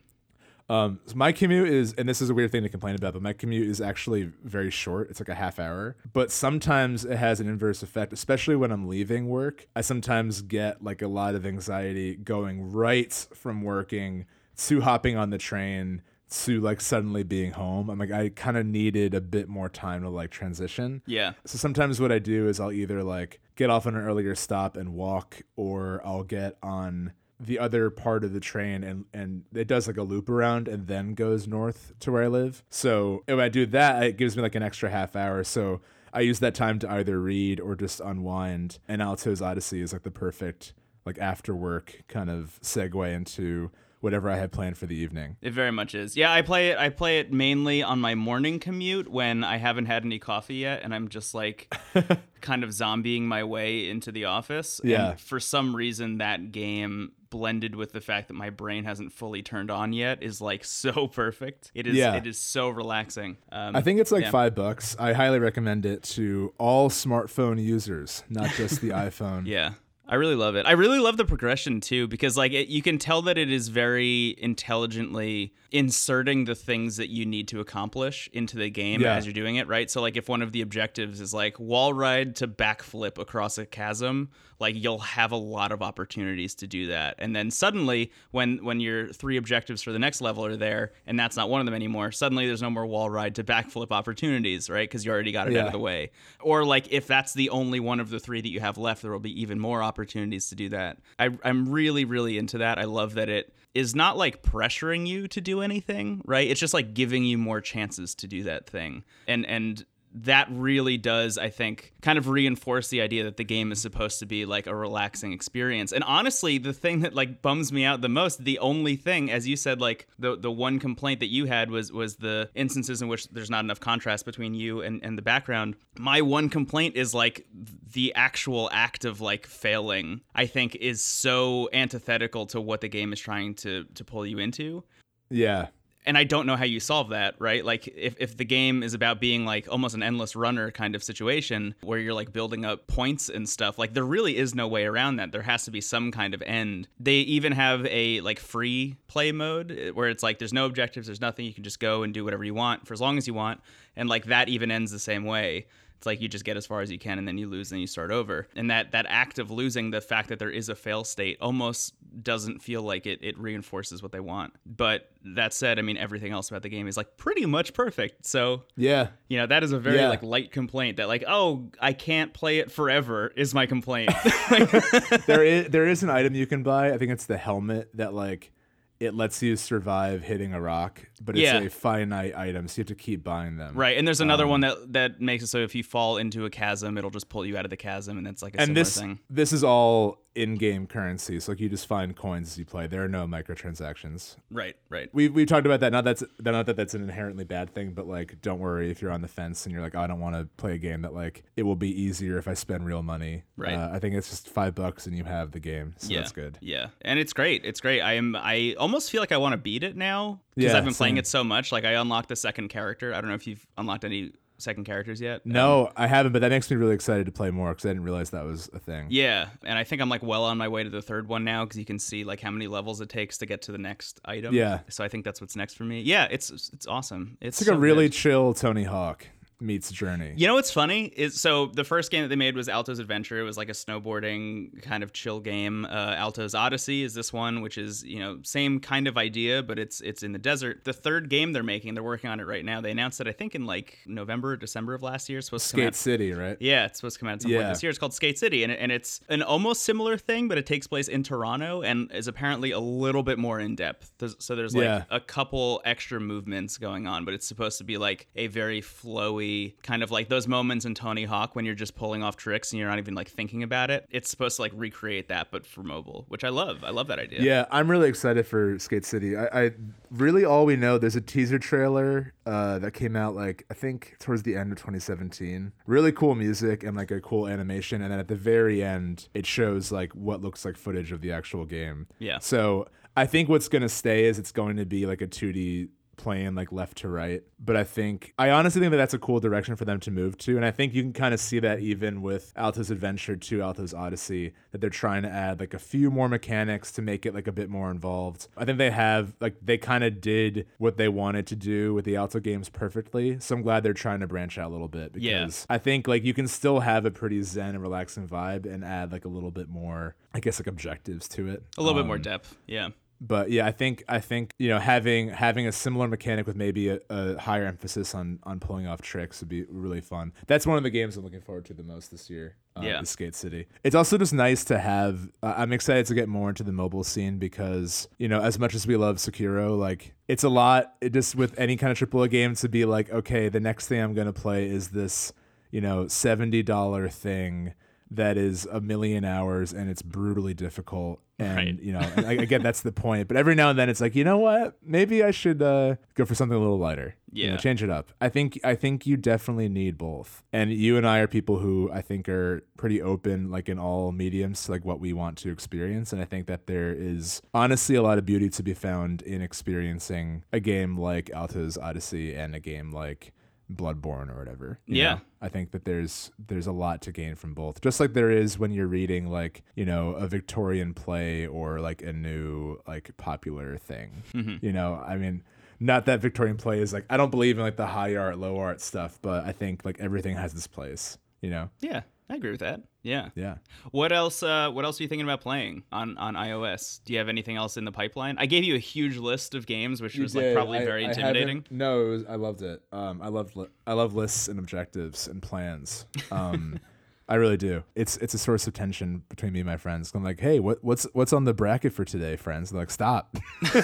[0.69, 3.23] Um, so my commute is, and this is a weird thing to complain about, but
[3.23, 5.11] my commute is actually very short.
[5.11, 5.97] It's like a half hour.
[6.13, 9.69] But sometimes it has an inverse effect, especially when I'm leaving work.
[9.77, 15.31] I sometimes get like a lot of anxiety going right from working to hopping on
[15.31, 17.89] the train to like suddenly being home.
[17.89, 21.03] I'm like, I kind of needed a bit more time to like transition.
[21.07, 21.33] Yeah.
[21.45, 24.77] So sometimes what I do is I'll either like get off on an earlier stop
[24.77, 29.69] and walk, or I'll get on the other part of the train and and it
[29.69, 32.65] does like a loop around and then goes north to where I live.
[32.71, 35.45] So if I do that, it gives me like an extra half hour.
[35.45, 35.81] So
[36.13, 38.79] I use that time to either read or just unwind.
[38.89, 40.73] And Alto's Odyssey is like the perfect
[41.05, 45.37] like after work kind of segue into whatever I had planned for the evening.
[45.41, 46.17] It very much is.
[46.17, 46.79] Yeah, I play it.
[46.79, 50.83] I play it mainly on my morning commute when I haven't had any coffee yet,
[50.83, 51.75] and I'm just like
[52.41, 54.81] kind of zombieing my way into the office.
[54.85, 55.11] Yeah.
[55.11, 59.43] And for some reason, that game blended with the fact that my brain hasn't fully
[59.43, 61.71] turned on yet is like so perfect.
[61.75, 61.97] It is.
[61.97, 62.15] Yeah.
[62.15, 63.39] It is so relaxing.
[63.51, 64.31] Um, I think it's like yeah.
[64.31, 64.97] five bucks.
[64.99, 69.47] I highly recommend it to all smartphone users, not just the iPhone.
[69.47, 69.73] Yeah.
[70.09, 70.67] I really love it.
[70.67, 73.69] I really love the progression too because like it, you can tell that it is
[73.69, 79.15] very intelligently inserting the things that you need to accomplish into the game Yeah.
[79.15, 79.91] as you're doing it, right?
[79.91, 83.67] So like if one of the objectives is like wall ride to backflip across a
[83.67, 87.17] chasm, like you'll have a lot of opportunities to do that.
[87.19, 91.19] And then suddenly when when your three objectives for the next level are there and
[91.19, 94.71] that's not one of them anymore, suddenly there's no more wall ride to backflip opportunities,
[94.71, 94.91] right?
[94.91, 96.11] Cuz you already got it out of the way.
[96.41, 99.13] Or like if that's the only one of the three that you have left, there
[99.13, 100.99] will be even more opportunities to do that.
[101.19, 102.79] I, I'm really, really into that.
[102.79, 106.49] I love that it is not like pressuring you to do anything, right?
[106.49, 109.05] It's just like giving you more chances to do that thing.
[109.29, 109.85] And and
[110.23, 114.19] that really does, I think, kind of reinforce the idea that the game is supposed
[114.21, 115.93] to be like a relaxing experience.
[115.93, 119.47] And honestly, the thing that like bums me out the most, the only thing, as
[119.47, 123.09] you said, like the the one complaint that you had was was the instances in
[123.09, 125.77] which there's not enough contrast between you and, and the background.
[125.99, 127.47] My one complaint is like
[127.93, 133.13] the actual act of like failing, I think, is so antithetical to what the game
[133.13, 134.83] is trying to to pull you into
[135.31, 135.69] Yeah.
[136.07, 137.65] and I don't know how you solve that, right?
[137.65, 141.03] Like if, if the game is about being like almost an endless runner kind of
[141.03, 144.85] situation where you're like building up points and stuff, like there really is no way
[144.85, 145.33] around that.
[145.33, 146.87] There has to be some kind of end.
[147.01, 151.09] They even have a like free play mode eh, where it's like there's no objectives,
[151.09, 151.45] there's nothing.
[151.45, 153.61] You can just go and do whatever you want for as long as you want.
[153.97, 155.67] And like that even ends the same way.
[155.97, 157.81] It's like you just get as far as you can and then you lose and
[157.81, 158.49] you start over.
[158.55, 161.95] And that that act of losing, the fact that there is a fail state almost
[162.23, 164.53] doesn't feel like it it reinforces what they want.
[164.67, 168.27] But that said, I mean everything else about the game is like pretty much perfect.
[168.27, 169.09] So Yeah.
[169.29, 170.09] you know, that is a very Yeah.
[170.09, 174.11] like light complaint that like, oh, I can't play it forever is my complaint.
[175.27, 176.93] there is there is an item you can buy.
[176.93, 178.53] I think it's the helmet that like
[178.99, 181.59] it lets you survive hitting a rock, but it's Yeah.
[181.61, 183.75] a finite item, so you have to keep buying them.
[183.75, 183.97] right.
[183.99, 186.51] And there's another Um, one that that makes it so if you fall into a
[186.51, 188.81] chasm, it'll just pull you out of the chasm and that's like a And similar
[188.85, 189.19] this thing.
[189.29, 192.87] this is all in-game currency, so like you just find coins as you play.
[192.87, 194.37] There are no microtransactions.
[194.51, 195.09] Right, right.
[195.13, 195.93] We we talked about that.
[195.93, 199.11] Not that's not that that's an inherently bad thing, but like don't worry if you're
[199.11, 201.15] on the fence and you're like, oh, I don't want to play a game that
[201.15, 203.45] like it will be easier if I spend real money.
[203.57, 203.75] Right.
[203.75, 206.33] Uh, I think it's just five bucks and you have the game, so yeah, that's
[206.33, 206.59] good.
[206.61, 207.65] Yeah, and it's great.
[207.65, 208.01] It's great.
[208.03, 208.37] I am.
[208.37, 211.17] I almost feel like I want to beat it now because Yeah, I've been playing
[211.17, 211.73] it so much.
[211.73, 213.15] Like I unlocked the second character.
[213.15, 215.43] I don't know if you've unlocked any second characters yet.
[215.47, 217.89] Um, No, I haven't, but that makes me really excited to play more because I
[217.91, 219.07] didn't realize that was a thing.
[219.11, 221.65] Yeah, and I think I'm like well on my way to the third one now
[221.65, 224.21] because you can see like how many levels it takes to get to the next
[224.25, 224.55] item.
[224.55, 224.81] Yeah.
[224.89, 226.01] So I think that's what's next for me.
[226.03, 227.37] Yeah, it's it's awesome.
[227.41, 228.13] It's, It's like so a really good.
[228.13, 229.27] chill Tony Hawk
[229.61, 230.35] meets Journey.
[230.37, 233.39] You know what's funny is so the first game that they made was Alto's Adventure.
[233.39, 235.85] It was like a snowboarding kind of chill game.
[235.87, 239.79] Uh, Alto's Odyssey is this one, which is you know same kind of idea, but
[239.79, 240.85] it's it's in the desert.
[240.85, 242.81] The third game they're making, they're working on it right now.
[242.81, 245.39] They announced it I think in like November, or December of last year.
[245.39, 246.57] It's supposed to come Skate out City, right?
[246.61, 247.91] Yeah, it's supposed to come out at some point this year.
[247.91, 250.87] It's called Skate City, and, it- and it's an almost similar thing, but it takes
[250.87, 254.13] place in Toronto and is apparently a little bit more in depth.
[254.39, 255.05] So there's like Yeah.
[255.11, 259.46] a couple extra movements going on, but it's supposed to be like a very flowy
[259.83, 262.79] kind of like those moments in Tony Hawk when you're just pulling off tricks and
[262.79, 264.07] you're not even like thinking about it.
[264.11, 266.85] It's supposed to like recreate that, but for mobile, which I love.
[266.85, 267.41] I love that idea.
[267.43, 269.37] Yeah, I'm really excited for Skate City.
[269.37, 269.71] I, I
[270.11, 274.17] really all we know there's a teaser trailer uh, that came out like I think
[274.19, 275.73] towards the end of 2017.
[275.87, 279.47] Really cool music and like a cool animation, and then at the very end it
[279.47, 282.07] shows like what looks like footage of the actual game.
[282.19, 282.39] Yeah.
[282.39, 286.55] So I think what's gonna stay is it's going to be like a 2D playing
[286.55, 287.43] like left to right.
[287.59, 290.37] But I think I honestly think that that's a cool direction for them to move
[290.39, 293.63] to, and I think you can kind of see that even with Alto's Adventure to
[293.63, 297.35] Alto's Odyssey that they're trying to add like a few more mechanics to make it
[297.35, 298.49] like a bit more involved.
[298.57, 302.05] I think they have like they kind of did what they wanted to do with
[302.05, 303.39] the Alto games perfectly.
[303.41, 305.49] So I'm glad they're trying to branch out a little bit because Yeah.
[305.75, 309.13] I think like you can still have a pretty zen and relaxing vibe and add
[309.13, 311.63] like a little bit more, I guess like objectives to it.
[311.79, 312.57] A little bit more Um, depth.
[312.67, 312.89] Yeah.
[313.21, 316.89] But yeah, I think I think you know having having a similar mechanic with maybe
[316.89, 320.33] a, a higher emphasis on on pulling off tricks would be really fun.
[320.47, 322.57] That's one of the games I'm looking forward to the most this year.
[322.77, 323.03] Uh, Yeah.
[323.05, 323.67] Skate City.
[323.85, 325.29] It's also just nice to have.
[325.43, 328.75] Uh, I'm excited to get more into the mobile scene because you know as much
[328.75, 330.95] as we love Sekiro, like it's a lot.
[331.01, 334.01] It just with any kind of AAA game to be like, okay, the next thing
[334.01, 335.33] I'm gonna play is this,
[335.71, 337.73] you know, seventy dollar thing
[338.11, 341.83] that is a million hours and it's brutally difficult and Right.
[341.83, 344.39] you know I that's the point but every now and then it's like you know
[344.39, 347.57] what maybe i should uh, go for something a little lighter you know, Yeah.
[347.59, 351.19] change it up i think i think you definitely need both and you and i
[351.19, 354.99] are people who i think are pretty open like in all mediums to like what
[354.99, 358.49] we want to experience and i think that there is honestly a lot of beauty
[358.49, 363.33] to be found in experiencing a game like alto's odyssey and a game like
[363.73, 365.15] bloodborne or whatever Yeah.
[365.15, 365.21] know?
[365.47, 367.81] I think that there's there's a lot to gain from both.
[367.81, 372.03] Just like there is when you're reading like, you know, a Victorian play or like
[372.03, 374.25] a new like popular thing.
[374.35, 374.67] Mm-hmm.
[374.67, 375.45] You know, I mean,
[375.79, 378.59] not that Victorian play is like I don't believe in like the high art, low
[378.59, 381.71] art stuff, but I think like everything has its place, you know.
[381.79, 382.03] Yeah.
[382.29, 382.81] I agree with that.
[383.03, 383.29] Yeah.
[383.37, 383.57] Yeah.
[383.93, 384.43] What else?
[384.43, 387.01] Uh, what else are you thinking about playing on on iOS?
[387.05, 388.37] Do you have anything else in the pipeline?
[388.39, 391.65] I gave you a huge list of games, which was like probably very intimidating.
[391.71, 392.83] no, it was, I loved it.
[392.91, 396.07] Um, I loved li- I love lists and objectives and plans.
[396.33, 396.81] Um,
[397.29, 397.83] I really do.
[397.97, 400.13] It's it's a source of tension between me and my friends.
[400.15, 402.71] I'm like, hey, what what's what's on the bracket for today, friends?
[402.71, 403.37] They're like, stop.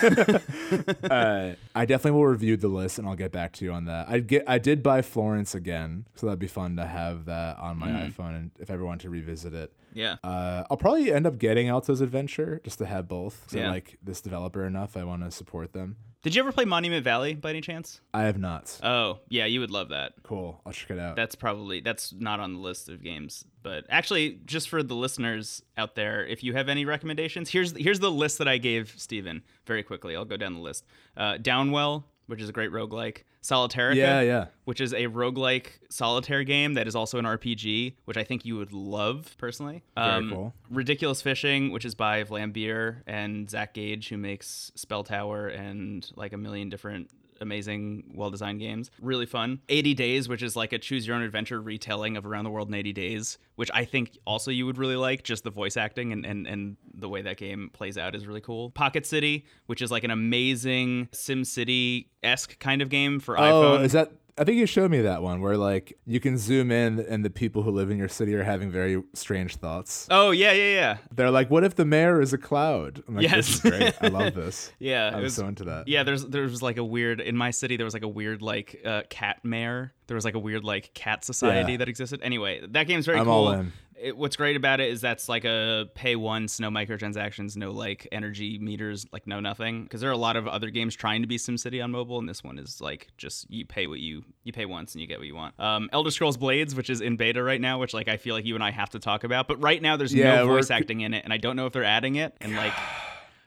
[1.11, 4.09] uh, I definitely will review the list and I'll get back to you on that.
[4.09, 7.79] I get I did buy Florence again, so that'd be fun to have that on
[7.79, 9.73] my iPhone and if I ever want to revisit it.
[9.93, 10.17] Yeah.
[10.25, 13.47] Uh, I'll probably end up getting Alto's Adventure just to have both.
[13.55, 13.71] I Yeah.
[13.71, 14.97] like this developer enough.
[14.97, 15.97] I want to support them.
[16.23, 18.01] Did you ever play Monument Valley by any chance?
[18.15, 18.79] I have not.
[18.81, 20.13] Oh, yeah, you would love that.
[20.23, 20.61] Cool.
[20.65, 21.17] I'll check it out.
[21.17, 23.45] That's probably that's not on the list of games.
[23.65, 27.99] But actually, just for the listeners out there, if you have any recommendations, here's here's
[27.99, 30.15] the list that I gave Steven very quickly.
[30.15, 30.85] I'll go down the list.
[31.17, 33.19] Uh, Downwell, which is a great roguelike.
[33.41, 34.47] Solitaire, Yeah, yeah.
[34.67, 38.57] which is a roguelike solitaire game that is also an RPG, which I think you
[38.57, 39.83] would love personally.
[39.97, 40.55] Um, Very cool.
[40.71, 46.33] Ridiculous Fishing, which is by Vlambeer and Zach Gage, who makes Spell Tower and like
[46.33, 47.11] a million different
[47.43, 48.91] amazing, well designed games.
[49.01, 49.61] Really fun.
[49.69, 52.69] 80 Days, which is like a choose your own adventure retelling of Around the World
[52.69, 55.23] in 80 Days, which I think also you would really like.
[55.25, 58.41] Just the voice acting and, and, and the way that game plays out is really
[58.41, 58.71] cool.
[58.71, 63.85] Pocket City, which is like an amazing SimCity esque kind of game for Oh, iPhone.
[63.85, 64.13] is that?
[64.39, 67.29] I think you showed me that one where like you can zoom in and the
[67.29, 70.07] people who live in your city are having very strange thoughts.
[70.11, 70.97] Oh, yeah, yeah, yeah.
[71.15, 73.35] They're like, "What if the mayor is a cloud?" I'm like, Yes.
[73.35, 73.95] "This is great.
[74.01, 75.87] I love this." Yeah, I'm was- so into that.
[75.87, 77.77] Yeah, there's there was like a weird in my city.
[77.77, 79.93] There was like a weird like uh, cat mayor.
[80.07, 81.79] There was like a weird like cat society Yeah.
[81.79, 82.21] that existed.
[82.23, 83.67] Anyway, that game's very I'm cool.
[84.03, 88.09] It, what's great about it is that's like a pay once, no microtransactions, no like
[88.11, 89.85] energy meters, like no nothing.
[89.85, 92.29] Because there are a lot of other games trying to be SimCity on mobile, and
[92.29, 95.19] this one is like just you pay what you you pay once and you get
[95.19, 95.59] what you want.
[95.61, 98.45] Um, Elder Scrolls Blades, which is in beta right now, which like I feel like
[98.45, 101.03] you and I have to talk about, but right now there's Yeah, no voice acting
[101.03, 102.73] in it, and I don't know if they're adding it, and like.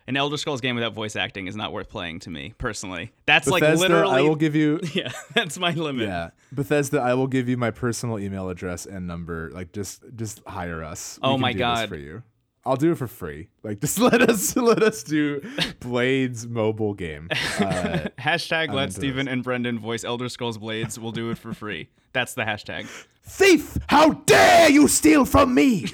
[0.08, 3.12] An Elder Scrolls game without voice acting is not worth playing to me personally.
[3.26, 4.14] That's like literally.
[4.18, 4.80] I will give you.
[4.94, 6.08] yeah, that's my limit.
[6.08, 9.50] Yeah, Bethesda, I will give you my personal email address and number.
[9.52, 11.18] Like, just just hire us.
[11.24, 11.90] We Oh can my do this God.
[11.90, 12.22] for you.
[12.68, 13.48] I'll do it for free.
[13.64, 15.42] Like, just let us let us do
[15.80, 17.30] Blades mobile game.
[17.60, 19.34] Uh, Hashtag let into Steven this.
[19.34, 21.00] and Brendan voice Elder Scrolls Blades.
[21.00, 21.90] We'll do it for free.
[22.14, 22.86] That's the hashtag.
[23.24, 23.78] Thief!
[23.88, 25.86] How dare you steal from me?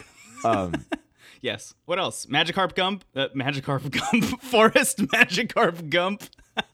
[0.44, 0.74] um,
[1.42, 1.74] Yes.
[1.86, 2.28] What else?
[2.28, 3.04] Magikarp Gump.
[3.16, 4.42] Uh, Magikarp Gump.
[4.42, 6.24] Forest Magikarp Gump.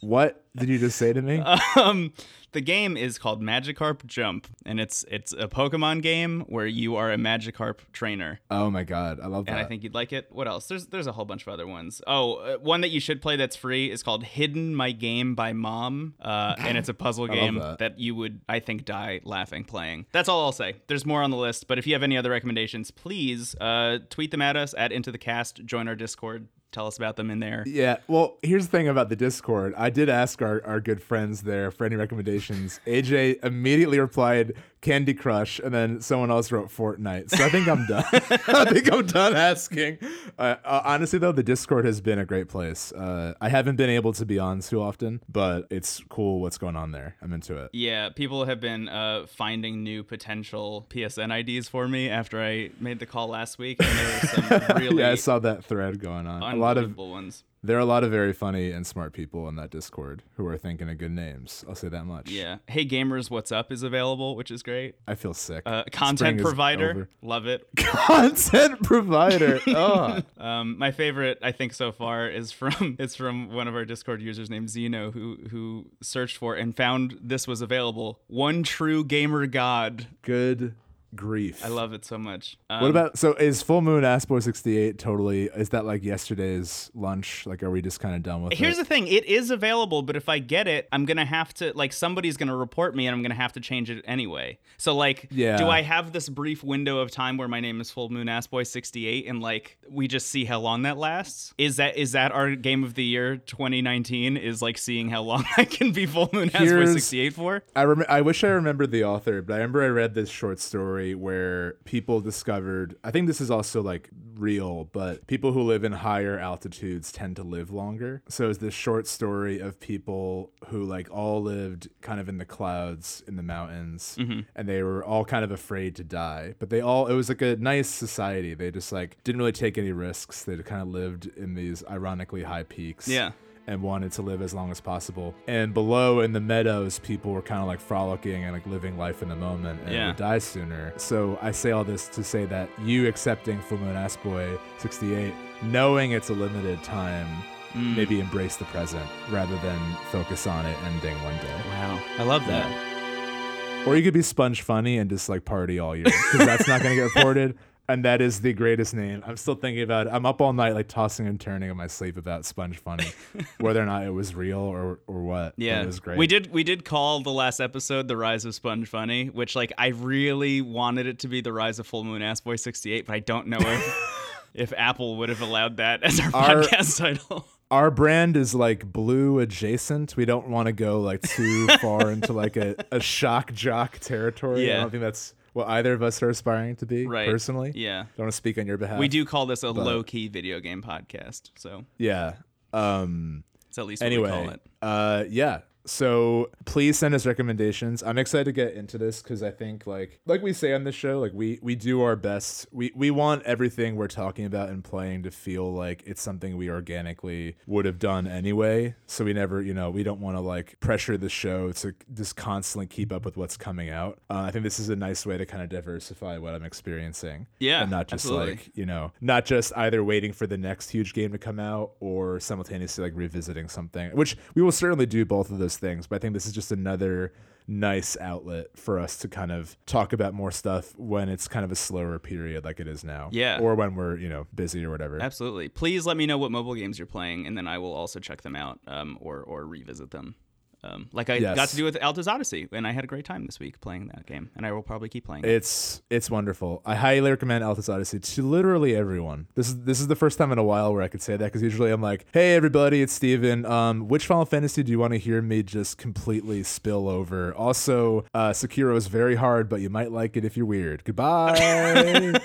[0.01, 1.39] What did you just say to me?
[1.75, 2.13] um,
[2.53, 7.11] the game is called Magikarp Jump, and it's it's a Pokemon game where you are
[7.11, 8.39] a Magikarp trainer.
[8.49, 9.51] oh my god, I love that.
[9.51, 10.27] and I think you'd like it.
[10.31, 10.67] What else?
[10.67, 12.01] There's there's a whole bunch of other ones.
[12.07, 15.53] Oh, uh, one that you should play that's free is called Hidden My Game by
[15.53, 17.99] Mom, uh, and it's a puzzle game that.
[17.99, 20.05] you would I think die laughing playing.
[20.11, 20.75] That's all I'll say.
[20.87, 24.31] There's more on the list, but if you have any other recommendations, please uh, tweet
[24.31, 25.63] them at us at Into the Cast.
[25.65, 26.47] Join our Discord.
[26.71, 27.63] Tell us about them in there.
[27.65, 29.73] Yeah, well, here's the thing about the Discord.
[29.77, 32.79] I did ask our, our good friends there for any recommendations.
[32.85, 37.31] AJ immediately replied Candy Crush, and then someone else wrote Fortnite.
[37.31, 38.05] So I think I'm done.
[38.13, 39.97] I think I'm done asking.
[40.37, 42.91] Uh, uh, honestly, though, the Discord has been a great place.
[42.91, 46.75] Uh, I haven't been able to be on too often, but it's cool what's going
[46.75, 47.15] on there.
[47.21, 47.71] I'm into it.
[47.73, 52.99] Yeah, people have been uh, finding new potential PSN IDs for me after I made
[52.99, 56.27] the call last week, and there were some really yeah, I saw that thread going
[56.27, 56.43] on.
[56.57, 57.43] A lot of ones.
[57.63, 60.57] there are a lot of very funny and smart people in that Discord who are
[60.57, 61.65] thinking of good names.
[61.67, 62.29] I'll say that much.
[62.29, 62.57] Yeah.
[62.67, 64.95] Hey Gamers, what's up is available, which is great.
[65.07, 65.63] I feel sick.
[65.65, 67.67] Uh, content is provider, love it.
[67.75, 69.59] content provider.
[69.69, 70.21] Oh.
[70.37, 74.21] Um, my favorite, I think, so far is from it's from one of our Discord
[74.21, 78.19] users named Zeno, who who searched for and found this was available.
[78.27, 80.07] One true gamer god.
[80.21, 80.73] Good
[81.15, 81.63] grief.
[81.65, 82.57] I love it so much.
[82.69, 87.45] Um, What about so is Full Moon Assboy 68 totally is that like yesterday's lunch?
[87.45, 88.65] Like are we just kind of done with Here's it?
[88.65, 91.71] Here's the thing, it is available, but if I get it, I'm gonna have to
[91.75, 94.59] like somebody's gonna report me and I'm gonna have to change it anyway.
[94.77, 95.57] So like Yeah.
[95.57, 98.67] do I have this brief window of time where my name is Full Moon Assboy
[98.67, 101.53] 68 and like we just see how long that lasts?
[101.57, 105.45] Is that is that our game of the year 2019 is like seeing how long
[105.57, 107.63] I can be Full Moon Here's- 68 for?
[107.75, 110.59] I rem- I wish I remembered the author, but I remember I read this short
[110.59, 115.83] story where people discovered I think this is also like real, but people who live
[115.83, 118.21] in higher altitudes tend to live longer.
[118.29, 122.45] So it's this short story of people who like all lived kind of in the
[122.45, 124.41] clouds in the mountains mm-hmm.
[124.55, 126.55] and they were all kind of afraid to die.
[126.59, 128.53] But they all it was like a nice society.
[128.53, 130.43] They just like didn't really take any risks.
[130.43, 133.31] They kind of lived in these ironically high peaks Yeah.
[133.67, 135.35] And wanted to live as long as possible.
[135.47, 139.21] And below in the meadows, people were kind of like frolicking and like living life
[139.21, 140.07] in the moment and Yeah.
[140.07, 140.93] would die sooner.
[140.97, 145.33] So I say all this to say that you accepting Full Moon Ass Boy 68,
[145.63, 147.27] knowing it's a limited time,
[147.73, 147.97] Mm.
[147.97, 149.77] maybe embrace the present rather than
[150.09, 151.53] focus on it ending one day.
[151.69, 151.99] Wow.
[152.17, 153.85] I love that.
[153.85, 156.81] Or you could be Sponge Funny and just like party all year because that's not
[156.81, 157.57] going to get reported.
[157.89, 159.23] And that is the greatest name.
[159.25, 160.13] I'm still thinking about it.
[160.13, 163.07] I'm up all night, like tossing and turning in my sleep about Sponge Funny,
[163.59, 165.53] whether or not it was real or or what.
[165.55, 166.17] Yeah, it was great.
[166.17, 169.71] We did we did call the last episode the rise of Sponge Funny, which like
[169.77, 173.05] I really wanted it to be the rise of Full Moon Ass Boy sixty eight,
[173.05, 176.97] but I don't know if if Apple would have allowed that as our, Our- podcast
[176.97, 177.47] title.
[177.69, 180.15] Our brand is like blue adjacent.
[180.15, 184.67] We don't want to go like too far into like a, a shock jock territory.
[184.67, 184.77] Yeah.
[184.77, 187.27] I don't think that's what either of us are aspiring to be Right.
[187.29, 187.71] personally.
[187.75, 188.03] Yeah.
[188.15, 188.99] Don't want to speak on your behalf.
[188.99, 192.33] We do call this a low key video game podcast, so Yeah.
[192.73, 194.61] Um it's at least anyway, what we call it.
[194.81, 195.59] uh yeah.
[195.87, 198.03] So please send us recommendations.
[198.03, 200.95] I'm excited to get into this because I think like like we say on this
[200.95, 202.67] show, like we we do our best.
[202.71, 206.69] We we want everything we're talking about and playing to feel like it's something we
[206.69, 208.95] organically would have done anyway.
[209.05, 212.35] So we never, you know, we don't want to like pressure the show to just
[212.35, 214.19] constantly keep up with what's coming out.
[214.29, 217.47] Uh, I think this is a nice way to kind of diversify what I'm experiencing.
[217.59, 218.55] Yeah, and not just absolutely.
[218.55, 221.91] like you know, not just either waiting for the next huge game to come out
[222.01, 226.07] or simultaneously like revisiting something, which we will certainly do both of those things.
[226.07, 227.33] But I think this is just another
[227.69, 231.71] nice outlet for us to kind of talk about more stuff when it's kind of
[231.71, 233.29] a slower period like it is now.
[233.31, 233.59] Yeah.
[233.59, 235.21] Or when we're, you know, busy or whatever.
[235.21, 235.67] Absolutely.
[235.67, 238.41] Please let me know what mobile games you're playing, and then I will also check
[238.41, 240.35] them out um, or or revisit them.
[240.83, 243.45] Um, like I got to do with Alto's Odyssey, and I had a great time
[243.45, 245.43] this week playing that game, and I will probably keep playing.
[245.43, 245.49] it.
[245.49, 246.81] It's it's wonderful.
[246.85, 249.47] I highly recommend Alto's Odyssey to literally everyone.
[249.55, 251.45] This is this is the first time in a while where I could say that
[251.45, 253.65] because usually I'm like, "Hey everybody, it's Steven.
[253.65, 258.25] Um, which Final Fantasy do you want to hear me just completely spill over?" Also,
[258.33, 261.03] uh, Sekiro is very hard, but you might like it if you're weird.
[261.07, 262.39] Goodbye.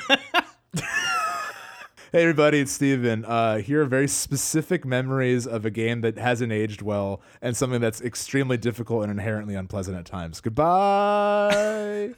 [2.13, 3.25] Hey everybody, it's Steven.
[3.25, 7.81] Uh, here are very specific memories of a game that hasn't aged well and something
[7.81, 10.43] that's extremely difficult and inherently unpleasant at times.
[10.43, 12.11] Goodbye.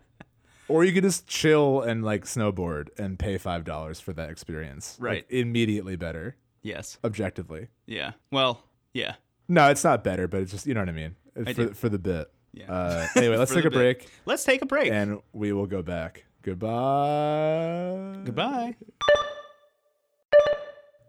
[0.68, 4.98] or you could just chill and like snowboard and pay five dollars for that experience.
[5.00, 5.26] Like, Right.
[5.30, 6.98] immediately better, yes.
[7.02, 7.68] objectively.
[7.86, 8.12] Yeah.
[8.30, 8.62] Well.
[8.92, 9.14] Yeah.
[9.48, 11.16] No, it's not better, but it's just you know what I mean.
[11.34, 11.72] I for do.
[11.72, 12.30] for the bit.
[12.52, 12.70] Yeah.
[12.70, 13.78] Uh, anyway, let's take a bit.
[13.78, 14.92] break Let's take a break.
[14.92, 16.26] and we will go back.
[16.42, 18.18] Goodbye.
[18.24, 18.74] Goodbye.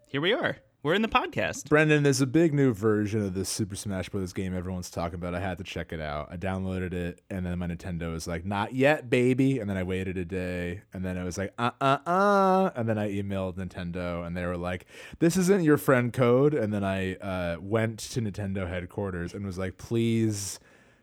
[0.07, 0.57] Here we are.
[0.83, 1.69] We're in the podcast.
[1.69, 4.31] Brendan, there's a big new version of this Super Smash Bros.
[4.31, 5.33] game everyone's talking about.
[5.33, 6.27] I had to check it out.
[6.29, 9.81] I downloaded it, and then my Nintendo was like, "Not yet, baby." And then I
[9.81, 13.55] waited a day, and then I was like, "Uh, uh, uh," and then I emailed
[13.55, 14.85] Nintendo, and they were like,
[15.17, 19.57] "This isn't your friend code." And then I uh, went to Nintendo headquarters and was
[19.57, 20.59] like, "Please,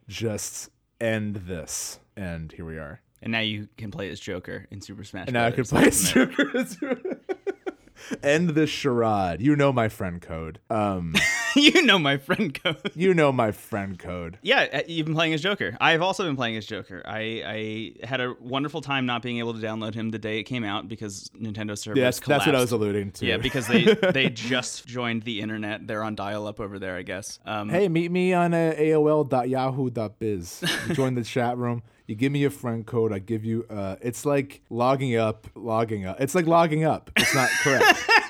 [0.07, 0.69] just
[1.01, 3.01] end this." And here we are.
[3.23, 5.27] And now you can play as Joker in Super Smash.
[5.27, 6.51] And now I can play as Super.
[8.23, 9.41] End this charade.
[9.41, 10.59] You know my friend code.
[10.71, 11.15] Um.
[11.57, 12.93] you know my friend code.
[12.95, 14.39] You know my friend code.
[14.43, 15.77] Yeah, uh, you've been playing as Joker.
[15.81, 17.03] I've also been playing as Joker.
[17.05, 20.45] I, I had a wonderful time not being able to download him the day it
[20.45, 22.45] came out because Nintendo servers Yeah, that's, collapsed.
[22.45, 23.27] that's what I was alluding to.
[23.27, 25.87] Yeah, because they they just joined the internet.
[25.87, 27.39] They're on dial-up over there, I guess.
[27.45, 30.65] Um, hey, meet me on uh, AOL.yahoo.biz.
[30.89, 31.83] You join the chat room.
[32.07, 33.13] You give me your friend code.
[33.13, 33.67] I give you.
[33.71, 36.21] Uh, it's like logging up, logging up.
[36.21, 37.11] It's like logging up.
[37.17, 38.05] It's not correct.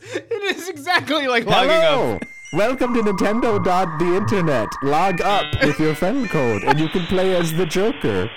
[0.00, 0.30] it is.
[0.30, 1.82] It is exactly like logging up.
[1.82, 2.18] Hello.
[2.52, 3.62] Welcome to Nintendo.
[3.62, 4.68] dot The internet.
[4.82, 8.30] Log up with your friend code, and you can play as the Joker.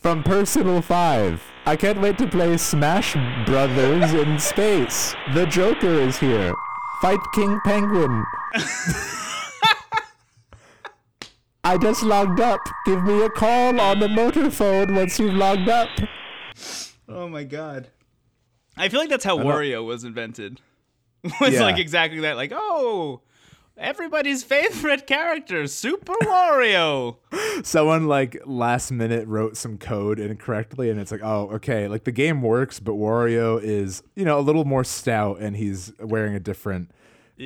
[0.00, 1.42] From Persona 5.
[1.64, 3.14] I can't wait to play Smash
[3.46, 5.14] Brothers in space.
[5.32, 6.52] The Joker is here.
[7.00, 8.24] Fight King Penguin.
[11.64, 12.60] I just logged up.
[12.84, 15.88] Give me a call on the motor phone once you've logged up.
[17.08, 17.86] Oh my god.
[18.76, 20.60] I feel like that's how Wario was invented.
[21.40, 21.62] was Yeah.
[21.62, 22.36] like exactly that.
[22.36, 23.20] Like, oh,
[23.76, 27.16] everybody's favorite character, Super Wario.
[27.64, 31.86] Someone like last minute wrote some code incorrectly, and it's like, oh, okay.
[31.88, 35.92] Like the game works, but Wario is, you know, a little more stout, and he's
[36.00, 36.90] wearing a different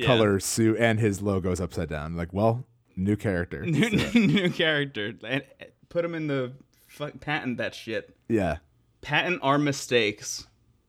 [0.05, 2.15] color suit, and his logo's upside down.
[2.15, 3.65] Like, well, new character.
[3.65, 5.13] new, new character.
[5.25, 6.53] And uh, put him in the
[6.87, 8.15] fuck, patent that shit.
[8.29, 8.57] yeah.
[9.01, 10.47] Patent our mistakes,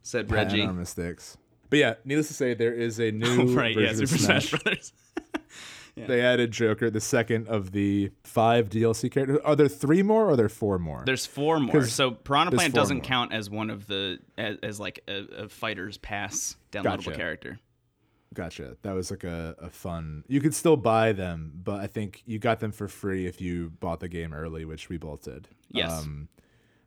[0.09, 0.63] said Patent Reggie.
[0.67, 1.37] our mistakes.
[1.71, 4.63] But yeah, needless to say, there is a new right, yeah, Super of Smash, Smash.
[4.63, 4.93] Brothers.
[6.07, 9.41] They added Joker, the second of the five DLC characters.
[9.45, 11.03] Are there three more or are there four more?
[11.05, 11.85] There's four more.
[11.87, 13.05] So Piranha Plant doesn't more.
[13.05, 17.17] count as one of the as, as like a, a fighter's pass downloadable Gotcha.
[17.17, 17.59] character.
[18.33, 18.77] Gotcha.
[18.83, 20.23] That was like a, a fun.
[20.29, 23.71] You could still buy them, but I think you got them for free if you
[23.81, 25.49] bought the game early, which we both did.
[25.73, 25.91] Yes.
[25.91, 26.29] Um,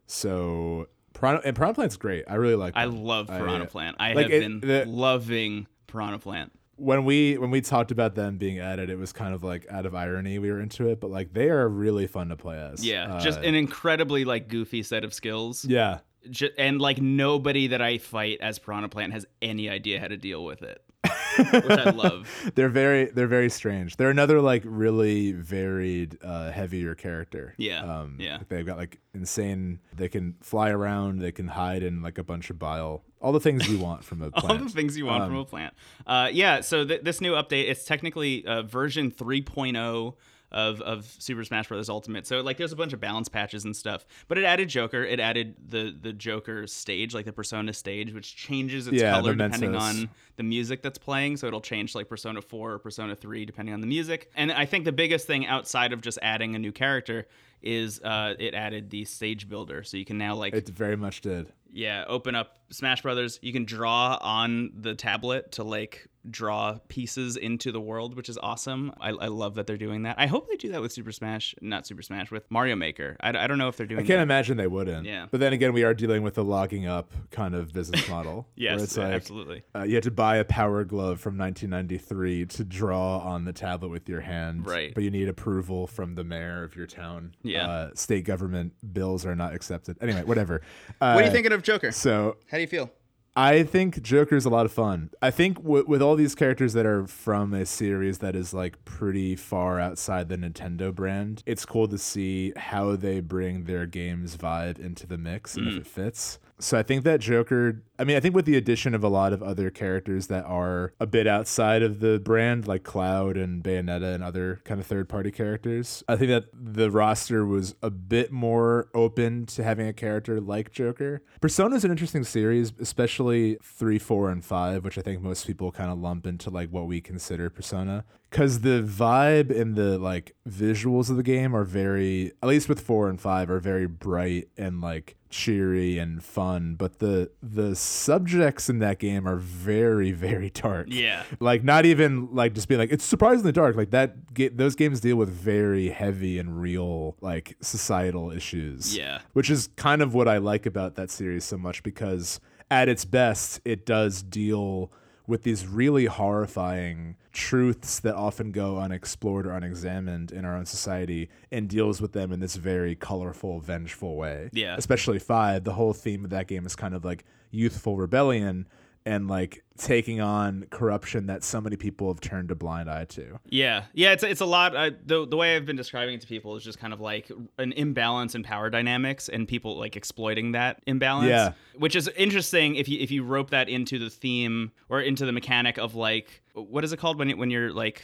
[0.07, 2.25] so Piranha and Piranha Plant's great.
[2.27, 2.73] I really like.
[2.75, 3.03] I them.
[3.03, 3.95] love Piranha I- Plant.
[3.99, 6.51] I like have it- been the- loving Piranha Plant.
[6.77, 9.85] when we when we talked about them being added, it was kind of like out
[9.85, 12.83] of irony we were into it, but like they are really fun to play as.
[12.85, 15.65] Yeah, Uh, just an incredibly like goofy set of skills.
[15.65, 15.99] yeah.
[16.29, 20.17] Ju- and like nobody that I fight as Piranha Plant has any idea how to
[20.17, 22.29] deal with it, which I love.
[22.55, 23.97] They're very they're very strange.
[23.97, 27.53] They're another like really varied, uh, heavier character.
[27.57, 28.39] Yeah, Um, yeah.
[28.49, 29.79] They've got like insane.
[29.95, 31.19] They can fly around.
[31.19, 33.03] They can hide in like a bunch of bile.
[33.21, 34.49] All the things you want from a plant.
[34.61, 35.73] All the things you want from Um, a plant.
[36.07, 40.15] Uh, yeah, so th- this new update, it's technically uh, version 3.0
[40.51, 41.89] of of Super Smash Bros.
[41.89, 42.27] Ultimate.
[42.27, 44.05] So like there's a bunch of balance patches and stuff.
[44.27, 45.03] But it added Joker.
[45.03, 49.33] It added the the Joker stage, like the Persona stage, which changes its Yeah, color
[49.35, 51.37] depending on the music that's playing.
[51.37, 54.29] So it'll change like Persona 4 or Persona 3 depending on the music.
[54.35, 57.27] And I think the biggest thing outside of just adding a new character
[57.61, 59.83] is uh, it added the stage builder.
[59.83, 61.51] So you can now like It very much did.
[61.71, 63.39] yeah, open up Smash Brothers.
[63.41, 68.37] You can draw on the tablet to like draw pieces into the world, which is
[68.43, 68.93] awesome.
[69.01, 70.17] I, I love that they're doing that.
[70.19, 73.17] I hope they do that with Super Smash, not Super Smash, with Mario Maker.
[73.21, 74.03] I, I don't know if they're doing that.
[74.03, 74.23] I can't that.
[74.23, 75.07] imagine they wouldn't.
[75.07, 75.25] Yeah.
[75.31, 78.47] But then again, we are dealing with a logging up kind of business model.
[78.61, 79.63] Yes, where it's like, absolutely.
[79.73, 83.89] Uh, you had to buy a Power Glove from 1993 to draw on the tablet
[83.89, 84.67] with your hand.
[84.67, 84.93] Right.
[84.93, 87.33] But you need approval from the mayor of your town.
[87.41, 87.67] Yeah.
[87.67, 89.97] Uh, state government bills are not accepted.
[90.01, 90.61] Anyway, whatever.
[90.99, 91.91] Uh, What are you thinking of Joker?
[91.91, 92.91] So How do you feel?
[93.35, 95.09] I think Joker's a lot of fun.
[95.21, 98.83] I think w- with all these characters that are from a series that is like
[98.83, 104.35] pretty far outside the Nintendo brand, it's cool to see how they bring their game's
[104.35, 105.77] vibe into the mix and if mm.
[105.77, 106.39] it fits.
[106.61, 109.33] So I think that Joker, I mean, I think with the addition of a lot
[109.33, 114.13] of other characters that are a bit outside of the brand, like Cloud and Bayonetta
[114.13, 118.31] and other kind of third party characters, I think that the roster was a bit
[118.31, 121.23] more open to having a character like Joker.
[121.41, 125.71] Persona is an interesting series, especially 3, 4, and 5, which I think most people
[125.71, 128.05] kind of lump into like what we consider Persona.
[128.31, 132.79] Because the vibe and the like visuals of the game are very, at least with
[132.79, 138.69] 4 and 5, are very bright and like cheery and fun but the the subjects
[138.69, 141.23] in that game are very very dark Yeah.
[141.39, 144.13] like not even like just being like it's surprisingly dark like that
[144.57, 149.19] those games deal with very heavy and real like societal issues Yeah.
[149.31, 153.05] which is kind of what i like about that series so much because at its
[153.05, 154.91] best it does deal
[155.27, 161.29] with these really horrifying truths that often go unexplored or unexamined in our own society
[161.51, 164.75] and deals with them in this very colorful vengeful way Yeah.
[164.77, 168.67] especially five the whole theme of that game is kind of like youthful rebellion
[169.05, 173.39] and like taking on corruption that so many people have turned a blind eye to
[173.49, 174.75] Yeah, yeah, it's it's a lot.
[174.75, 177.31] I, the the way I've been describing it to people is just kind of like
[177.57, 181.29] an imbalance in power dynamics and people like exploiting that imbalance.
[181.29, 181.53] Yeah.
[181.77, 185.31] which is interesting if you if you rope that into the theme or into the
[185.31, 188.03] mechanic of like what is it called when you, when you're like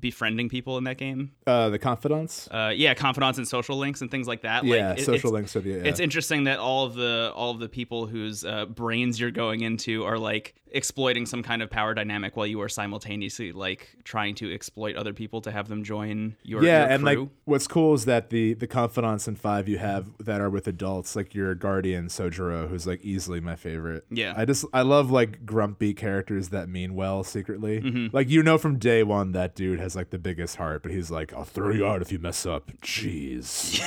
[0.00, 1.32] befriending people in that game?
[1.46, 4.64] uh the confidants Uh, yeah, confidants and social links and things like that.
[4.64, 5.76] yeah like, it- social links of the yeah.
[5.84, 9.60] It's interesting that all of the all of the people whose uh, brains you're going
[9.62, 14.34] into are like exploiting some kind of power dynamic while you are simultaneously like trying
[14.34, 17.94] to exploit other people to have them join your yeah your and like what's cool
[17.94, 21.54] is that the the confidants in five you have that are with adults like your
[21.54, 24.04] guardian sojiro who's like easily my favorite.
[24.10, 24.34] Yeah.
[24.36, 27.80] i just i love like grumpy characters that mean well secretly.
[27.80, 28.14] Mm-hmm.
[28.14, 31.10] like you know from day one that dude has like the biggest heart but he's
[31.10, 32.70] like i'll throw you out if you mess up.
[32.82, 33.80] Jeez.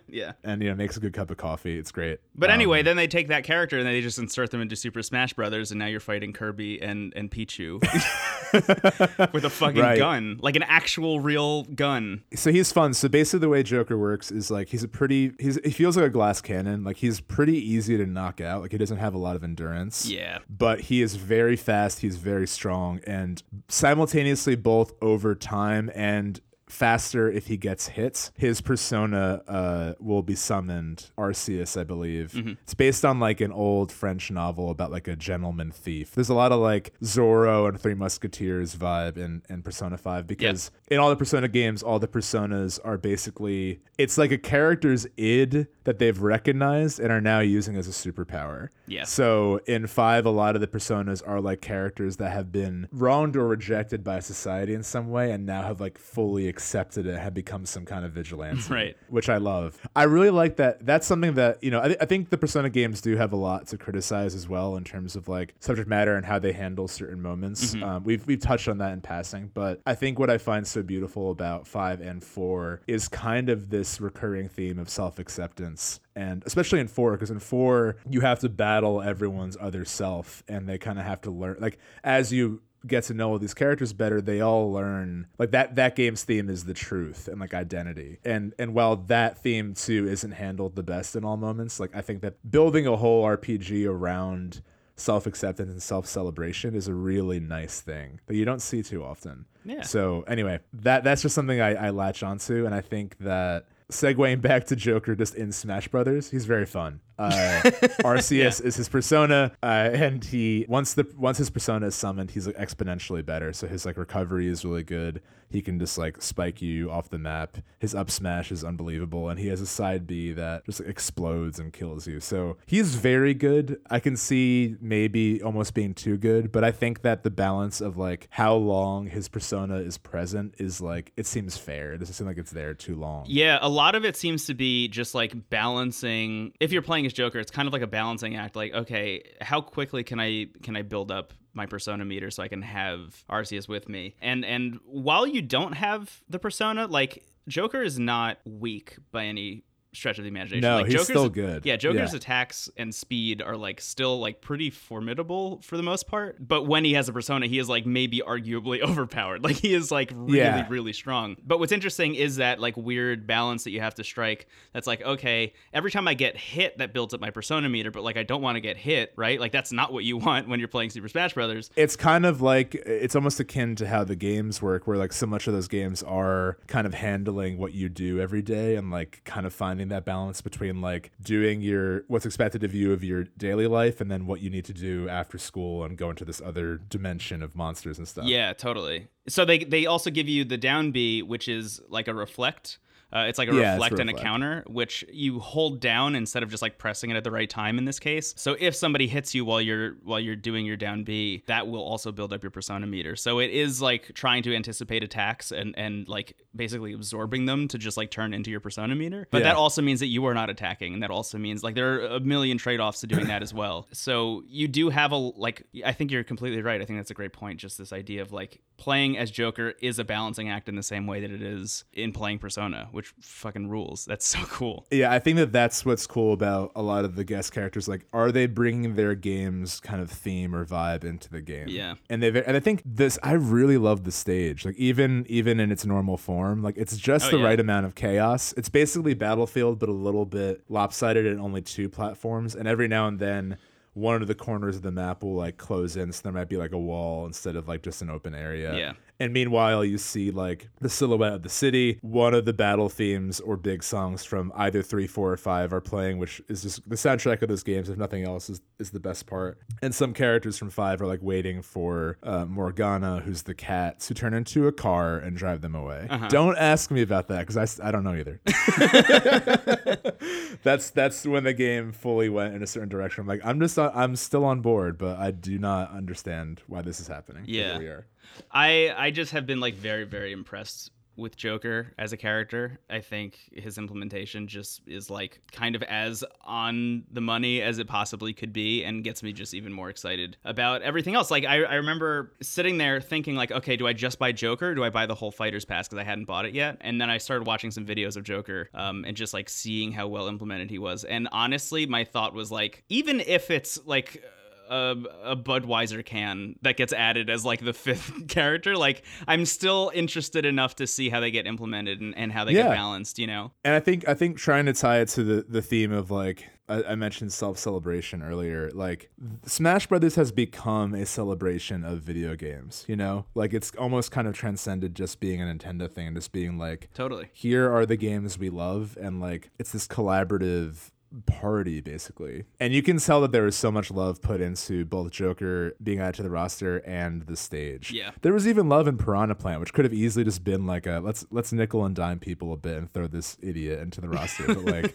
[0.08, 0.32] Yeah.
[0.44, 1.78] and you know makes a good cup of coffee.
[1.78, 2.20] It's great.
[2.34, 5.02] But Um, anyway, then they take that character and they just insert them into Super
[5.02, 7.80] Smash Brothers, and now you're fighting Kirby and and Pichu
[9.32, 9.98] with a fucking Right.
[9.98, 12.22] gun, like an actual real gun.
[12.34, 12.94] so he's fun.
[12.94, 16.06] So basically, the way Joker works is like he's a pretty he's he feels like
[16.06, 16.84] a glass cannon.
[16.84, 18.62] Like he's pretty easy to knock out.
[18.62, 20.06] Like he doesn't have a lot of endurance.
[20.08, 20.38] Yeah.
[20.48, 22.00] But he is very fast.
[22.00, 26.40] He's very strong, and simultaneously, both over time and
[26.76, 32.56] faster if he gets hit his persona uh, will be summoned Arsène i believe.
[32.62, 36.14] It's based on like an old french novel about like a gentleman thief.
[36.14, 40.70] There's a lot of like zorro and three musketeers vibe in, in persona 5 because
[40.88, 45.66] in all the persona games all the personas are basically it's like a character's id
[45.84, 48.68] that they've recognized and are now using as a superpower.
[48.86, 49.04] Yeah.
[49.04, 53.36] so in five, a lot of the personas are like characters that have been wronged
[53.36, 57.34] or rejected by society in some way, and now have like fully accepted it, had
[57.34, 58.96] become some kind of vigilante, Right.
[59.08, 59.80] Which I love.
[59.94, 60.84] I really like that.
[60.84, 61.80] That's something that you know.
[61.80, 64.76] I, th- I think the Persona games do have a lot to criticize as well
[64.76, 67.74] in terms of like subject matter and how they handle certain moments.
[67.74, 70.82] Um, we've we've touched on that in passing, but I think what I find so
[70.82, 76.42] beautiful about five and four is kind of this recurring theme of self acceptance and
[76.46, 80.78] especially in four because in four you have to battle everyone's other self and they
[80.78, 84.20] kind of have to learn like as you get to know all these characters better
[84.20, 88.52] they all learn like that that game's theme is the truth and like identity and
[88.58, 92.20] and while that theme too isn't handled the best in all moments like i think
[92.22, 94.62] that building a whole rpg around
[94.96, 99.82] self-acceptance and self-celebration is a really nice thing that you don't see too often Yeah.
[99.82, 104.40] so anyway that that's just something i, I latch onto and i think that segueing
[104.40, 106.98] back to Joker just in Smash Brothers, he's very fun.
[107.18, 107.60] Uh,
[108.04, 112.46] Arsène is his persona, uh, and he once the once his persona is summoned, he's
[112.46, 113.52] like exponentially better.
[113.52, 115.22] So his like recovery is really good.
[115.48, 117.58] He can just like spike you off the map.
[117.78, 121.58] His up smash is unbelievable, and he has a side B that just like, explodes
[121.58, 122.20] and kills you.
[122.20, 123.80] So he's very good.
[123.88, 127.96] I can see maybe almost being too good, but I think that the balance of
[127.96, 131.92] like how long his persona is present is like it seems fair.
[131.92, 133.24] It doesn't seem like it's there too long.
[133.26, 136.52] Yeah, a lot of it seems to be just like balancing.
[136.60, 138.56] If you're playing as Joker, it's kind of like a balancing act.
[138.56, 142.48] Like, okay, how quickly can I can I build up my persona meter so I
[142.48, 144.14] can have Arsène with me?
[144.20, 149.62] And and while you don't have the persona, like Joker is not weak by any
[149.96, 150.60] stretch of the imagination.
[150.62, 151.64] No, like, he's Joker's, still good.
[151.66, 152.16] Yeah, Joker's Yeah.
[152.18, 156.36] attacks and speed are like still like pretty formidable for the most part.
[156.46, 159.42] But when he has a persona, he is like maybe arguably overpowered.
[159.44, 160.66] Like he is like really, Yeah.
[160.68, 161.36] really strong.
[161.46, 164.46] But what's interesting is that like weird balance that you have to strike.
[164.72, 168.02] That's like, okay, every time I get hit, that builds up my persona meter, but
[168.02, 169.38] like I don't want to get hit, right?
[169.40, 171.70] Like that's not what you want when you're playing Super Smash Brothers.
[171.76, 175.26] it's kind of like it's almost akin to how the games work where like so
[175.26, 179.20] much of those games are kind of handling what you do every day and like
[179.24, 183.24] kind of finding that balance between like doing your what's expected of you of your
[183.36, 186.40] daily life and then what you need to do after school and go into this
[186.40, 189.08] other dimension of monsters and stuff Yeah, totally.
[189.28, 192.78] So they they also give you the down B, which is like a reflect.
[193.12, 196.50] Uh, it's like a Yeah, reflect and a counter, which you hold down instead of
[196.50, 198.34] just like pressing it at the right time in this case.
[198.36, 201.82] So if somebody hits you while you're while you're doing your down B, that will
[201.82, 203.14] also build up your persona meter.
[203.14, 207.78] So it is like trying to anticipate attacks and and like basically absorbing them to
[207.78, 209.28] just like turn into your persona meter.
[209.30, 209.44] But Yeah.
[209.44, 212.06] that also means that you are not attacking, and that also means like there are
[212.16, 213.86] a million trade offs to doing that as well.
[214.06, 216.80] So you do have a like I think you're completely right.
[216.80, 217.60] I think that's a great point.
[217.60, 221.06] Just this idea of like playing as Joker is a balancing act in the same
[221.06, 224.04] way that it is in playing Persona, which fucking rules.
[224.06, 224.86] That's so cool.
[224.90, 227.86] Yeah, I think that that's what's cool about a lot of the guest characters.
[227.86, 231.68] Like, are they bringing their game's kind of theme or vibe into the game?
[231.68, 231.94] Yeah.
[232.10, 233.18] and they and I think this.
[233.22, 234.64] I really love the stage.
[234.64, 237.44] Like, even even in its normal form, like it's just Oh, the yeah.
[237.44, 238.52] right amount of chaos.
[238.56, 242.54] It's basically Battlefield, but a little bit lopsided and only two platforms.
[242.56, 243.58] And every now and then.
[243.94, 246.58] One of the corners of the map will like close in, so there might be
[246.58, 248.76] like a wall instead of like just an open area.
[248.76, 248.92] Yeah.
[249.18, 251.98] And meanwhile, you see like the silhouette of the city.
[252.02, 255.80] One of the battle themes or big songs from either three, four, or five are
[255.80, 257.88] playing, which is just the soundtrack of those games.
[257.88, 259.58] If nothing else, is is the best part.
[259.82, 264.14] And some characters from five are like waiting for uh, Morgana, who's the cats, who
[264.14, 266.08] turn into a car and drive them away.
[266.28, 268.40] Don't ask me about that because I, I don't know either.
[270.62, 273.22] that's that's when the game fully went in a certain direction.
[273.22, 276.82] I'm like, I'm just not, I'm still on board, but I do not understand why
[276.82, 277.44] this is happening.
[277.46, 277.78] Yeah.
[277.78, 278.06] we are.
[278.50, 282.78] I I just have been like very very impressed with Joker as a character.
[282.90, 287.86] I think his implementation just is like kind of as on the money as it
[287.86, 291.30] possibly could be and gets me just even more excited about everything else.
[291.30, 294.74] Like I, I remember sitting there thinking like, okay, do I just buy Joker?
[294.74, 296.78] Do I buy the whole Fighters Pass because I hadn't bought it yet?
[296.80, 300.08] And then I started watching some videos of Joker um, and just like seeing how
[300.08, 301.04] well implemented he was.
[301.04, 304.22] And honestly, my thought was like, even if it's like
[304.68, 304.96] a,
[305.32, 308.76] a Budweiser can that gets added as like the fifth character.
[308.76, 312.52] Like I'm still interested enough to see how they get implemented and, and how they
[312.52, 312.64] Yeah.
[312.64, 313.52] get balanced, you know?
[313.64, 316.48] And I think I think trying to tie it to the the theme of like
[316.68, 318.70] I, I mentioned self celebration earlier.
[318.74, 319.08] Like
[319.46, 322.84] Smash Brothers has become a celebration of video games.
[322.88, 326.32] You know, like it's almost kind of transcended just being a Nintendo thing and just
[326.32, 327.28] being like, Totally.
[327.32, 330.90] here are the games we love, and like it's this collaborative
[331.26, 335.10] party basically and you can tell that there was so much love put into both
[335.10, 338.10] joker being added to the roster and the stage Yeah.
[338.22, 341.00] there was even love in piranha plant which could have easily just been like a
[341.02, 344.46] let's let's nickel and dime people a bit and throw this idiot into the roster
[344.46, 344.94] but like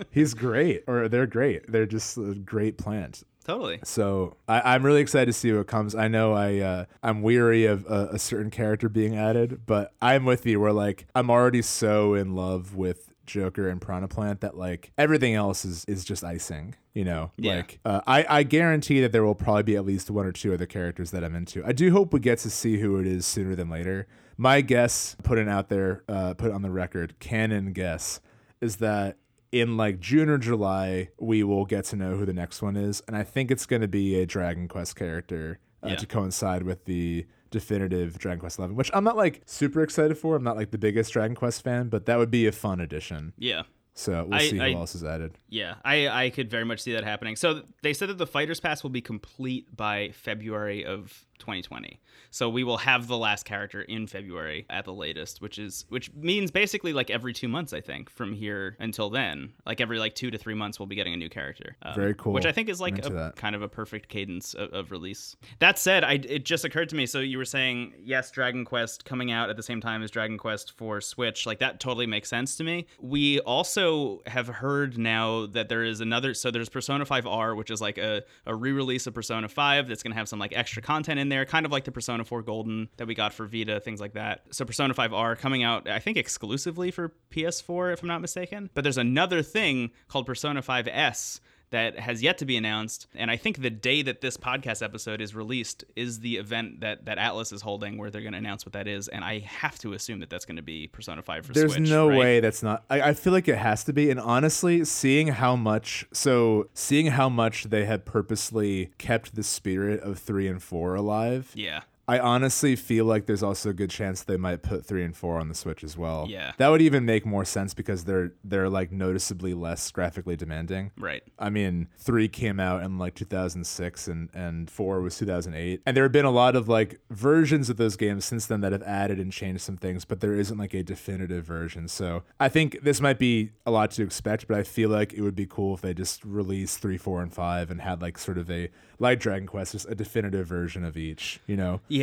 [0.10, 3.78] he's great or they're great they're just a great plant Totally.
[3.84, 5.94] so I, I'm really excited to see what comes.
[5.94, 10.24] I know I uh, I'm weary of a, a certain character being added, but I'm
[10.24, 10.60] with you.
[10.60, 15.34] We're like I'm already so in love with Joker and Piranha Plant that like everything
[15.34, 16.74] else is is just icing.
[16.94, 17.56] You know, Yeah.
[17.56, 20.52] like uh, I I guarantee that there will probably be at least one or two
[20.54, 21.64] other characters that I'm into.
[21.64, 24.06] I do hope we get to see who it is sooner than later.
[24.36, 28.20] My guess, put it out there, uh, put it on the record, canon guess,
[28.60, 29.16] is that
[29.52, 33.00] in like June or July, we will get to know who the next one is.
[33.06, 35.96] And I think it's going to be a Dragon Quest character uh, Yeah.
[35.96, 40.36] to coincide with the definitive Dragon Quest 11, which I'm not like super excited for.
[40.36, 43.32] I'm not like the biggest Dragon Quest fan, but that would be a fun addition.
[43.38, 43.62] Yeah.
[43.94, 45.38] So we'll I- see who I- else is added.
[45.48, 45.74] Yeah.
[45.84, 47.36] I, I could very much see that happening.
[47.36, 52.00] So they said that the Fighters Pass will be complete by February of 2020.
[52.30, 56.12] So we will have the last character in February at the latest, which is which
[56.14, 59.52] means basically like every two months, I think, from here until then.
[59.66, 61.76] Like every like two to three months, we'll be getting a new character.
[61.82, 62.32] Um, Very cool.
[62.32, 65.36] Which I think is like a kind of a perfect cadence of, of release.
[65.60, 67.06] That said, I it just occurred to me.
[67.06, 70.38] So you were saying yes, Dragon Quest coming out at the same time as Dragon
[70.38, 72.86] Quest for Switch, like that totally makes sense to me.
[73.00, 76.34] We also have heard now that there is another.
[76.34, 80.02] So there's Persona 5 R, which is like a, a re-release of Persona 5 that's
[80.02, 82.88] gonna have some like extra content in there, kind of like the Persona 4 Golden
[82.96, 84.42] that we got for Vita, things like that.
[84.50, 88.70] So Persona 5 R coming out, I think exclusively for PS4, if I'm not mistaken.
[88.74, 91.40] But there's another thing called Persona 5 S
[91.74, 93.08] that has yet to be announced.
[93.16, 97.06] And I think the day that this podcast episode is released is the event that,
[97.06, 99.08] that Atlus is holding where they're going to announce what that is.
[99.08, 101.90] And I have to assume that that's going to be Persona 5 for There's Switch.
[101.90, 102.18] no right?
[102.18, 102.84] way that's not.
[102.88, 104.08] I, I feel like it has to be.
[104.08, 110.00] And honestly, seeing how much, so seeing how much they had purposely kept the spirit
[110.00, 111.50] of three and four alive.
[111.56, 111.80] Yeah.
[112.06, 115.38] I honestly feel like there's also a good chance they might put three and four
[115.38, 116.26] on the Switch as well.
[116.28, 116.52] Yeah.
[116.58, 120.90] that would even make more sense because they're they're like noticeably less graphically demanding.
[120.98, 121.22] Right.
[121.38, 125.82] I mean, three came out in like 2006 and, and four was 2008.
[125.86, 128.72] And there have been a lot of like versions of those games since then that
[128.72, 131.88] have added and changed some things, but there isn't like a definitive version.
[131.88, 135.22] So I think this might be a lot to expect, but I feel like it
[135.22, 138.36] would be cool if they just released three, four, and five and had like sort
[138.38, 141.80] of a, like Dragon Quest, just a definitive version of each, you know?
[141.88, 141.93] Yeah.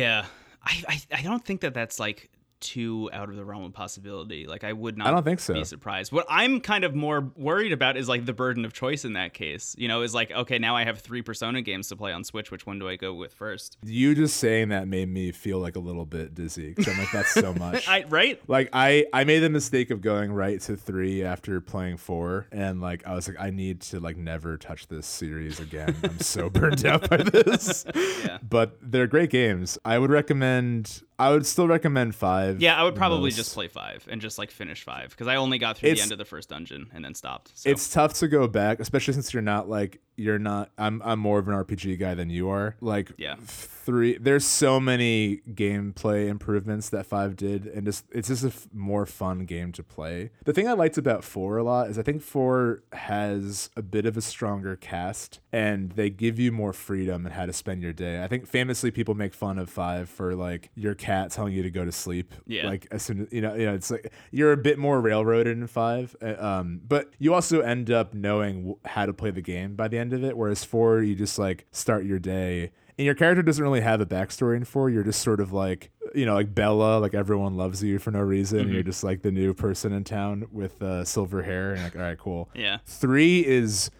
[0.64, 2.30] I, I, I don't think that that's like
[2.62, 4.46] too out of the realm of possibility.
[4.46, 5.52] Like I would not I don't think so.
[5.52, 6.12] be surprised.
[6.12, 9.34] What I'm kind of more worried about is like the burden of choice in that
[9.34, 9.74] case.
[9.76, 12.50] You know, is like, okay, now I have three Persona games to play on Switch.
[12.50, 13.76] Which one do I go with first?
[13.84, 16.74] You just saying that made me feel like a little bit dizzy.
[16.74, 17.86] 'cause I'm like, that's so much.
[17.88, 18.40] I right?
[18.48, 22.80] like I I made the mistake of going right to three after playing four, and
[22.80, 25.94] like I was like, I need to like never touch this series again.
[26.04, 27.84] I'm so burned out by this.
[27.94, 28.38] Yeah.
[28.48, 29.78] But they're great games.
[29.84, 31.02] I would recommend.
[31.22, 32.60] I would still recommend five.
[32.60, 33.36] Yeah, I would probably most.
[33.36, 36.10] just play five and just like finish five because I only got through the end
[36.10, 37.52] of the first dungeon and then stopped.
[37.54, 37.70] So.
[37.70, 40.70] It's tough to go back, especially since you're not like you're not.
[40.78, 42.76] I'm I'm more of an RPG guy than you are.
[42.80, 43.36] Like Yeah.
[43.40, 44.16] three.
[44.18, 49.06] There's so many gameplay improvements that five did, and just it's just a f- more
[49.06, 50.30] fun game to play.
[50.44, 54.06] The thing I liked about four a lot is I think four has a bit
[54.06, 57.92] of a stronger cast, and they give you more freedom in how to spend your
[57.92, 58.22] day.
[58.22, 61.70] I think famously people make fun of five for like your cat telling you to
[61.70, 62.34] go to sleep.
[62.46, 62.68] Yeah.
[62.68, 65.56] Like as soon as you know, you know, it's like you're a bit more railroaded
[65.58, 66.14] in five.
[66.22, 69.98] uh, Um, but you also end up knowing how to play the game by the
[69.98, 70.36] end of it.
[70.36, 72.72] Whereas four, you just like start your day.
[72.98, 74.90] And your character doesn't really have a backstory in four.
[74.90, 78.20] You're just sort of like, you know, like Bella, like everyone loves you for no
[78.20, 78.64] reason.
[78.64, 78.72] Mm-hmm.
[78.74, 81.72] You're just like the new person in town with uh, silver hair.
[81.72, 82.50] And like, all right, cool.
[82.54, 82.78] yeah.
[82.84, 83.90] Three is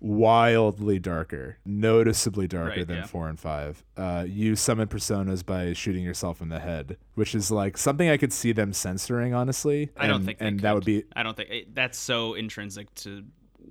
[0.00, 3.06] wildly darker, noticeably darker Right, than yeah.
[3.06, 3.84] four and five.
[3.96, 8.16] Uh, you summon personas by shooting yourself in the head, which is like something I
[8.16, 9.32] could see them censoring.
[9.34, 12.92] Honestly, I don't think and that would be I don't think it, that's so intrinsic
[12.96, 13.24] to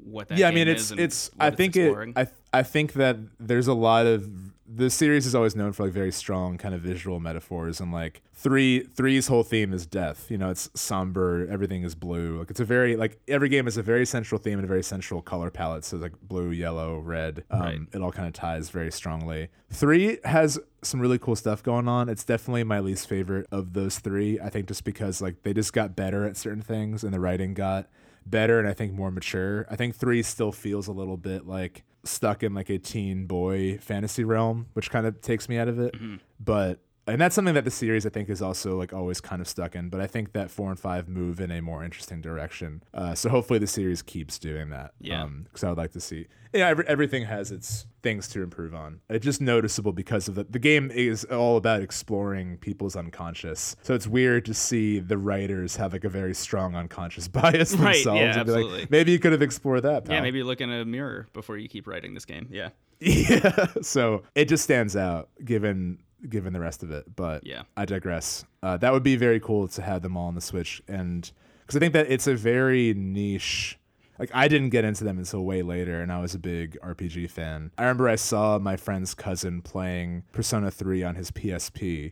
[0.03, 0.37] what that.
[0.37, 0.47] yeah.
[0.47, 1.31] I mean, is it's it's.
[1.39, 1.95] I think it.
[2.15, 4.29] I I think that there's a lot of
[4.73, 8.21] the series is always known for like very strong kind of visual metaphors and like
[8.33, 10.31] three three's whole theme is death.
[10.31, 11.45] You know, it's somber.
[11.51, 12.39] Everything is blue.
[12.39, 14.83] Like it's a very like every game has a very central theme and a very
[14.83, 15.83] central color palette.
[15.83, 17.43] So like blue, yellow, red.
[17.49, 17.79] Um, Right.
[17.93, 19.49] It all kind of ties very strongly.
[19.71, 22.07] Three has some really cool stuff going on.
[22.09, 24.39] It's definitely my least favorite of those three.
[24.39, 27.53] I think just because like they just got better at certain things and the writing
[27.53, 27.89] got
[28.25, 29.65] better and I think more mature.
[29.69, 33.77] I think three still feels a little bit like stuck in like a teen boy
[33.79, 35.93] fantasy realm, which kind of takes me out of it.
[35.93, 36.15] Mm-hmm.
[36.39, 36.79] But
[37.11, 39.75] and that's something that the series I think is also like always kind of stuck
[39.75, 39.89] in.
[39.89, 42.83] But I think that four and five move in a more interesting direction.
[42.93, 44.91] Uh, so hopefully the series keeps doing that.
[44.99, 45.27] Yeah.
[45.43, 46.27] Because I would like to see.
[46.53, 48.99] Yeah, every, everything has its things to improve on.
[49.09, 53.75] It's just noticeable because of the the game is all about exploring people's unconscious.
[53.83, 57.93] So it's weird to see the writers have like a very strong unconscious bias Right,
[58.03, 58.19] themselves.
[58.19, 58.87] yeah, be like, absolutely.
[58.89, 60.03] maybe you could have explored that.
[60.05, 60.15] Pal.
[60.15, 62.47] yeah, maybe look in a mirror before you keep writing this game.
[62.51, 62.69] Yeah.
[63.03, 63.65] Yeah.
[63.81, 65.97] So it just stands out given
[66.29, 67.15] given the rest of it.
[67.15, 67.63] But Yeah.
[67.75, 68.45] I digress.
[68.63, 71.29] Uh, that would be very cool to have them all on the Switch, and
[71.61, 73.77] because I think that it's a very niche.
[74.19, 77.29] Like I didn't get into them until way later, and I was a big RPG
[77.31, 77.71] fan.
[77.77, 82.11] I remember I saw my friend's cousin playing Persona 3 on his PSP.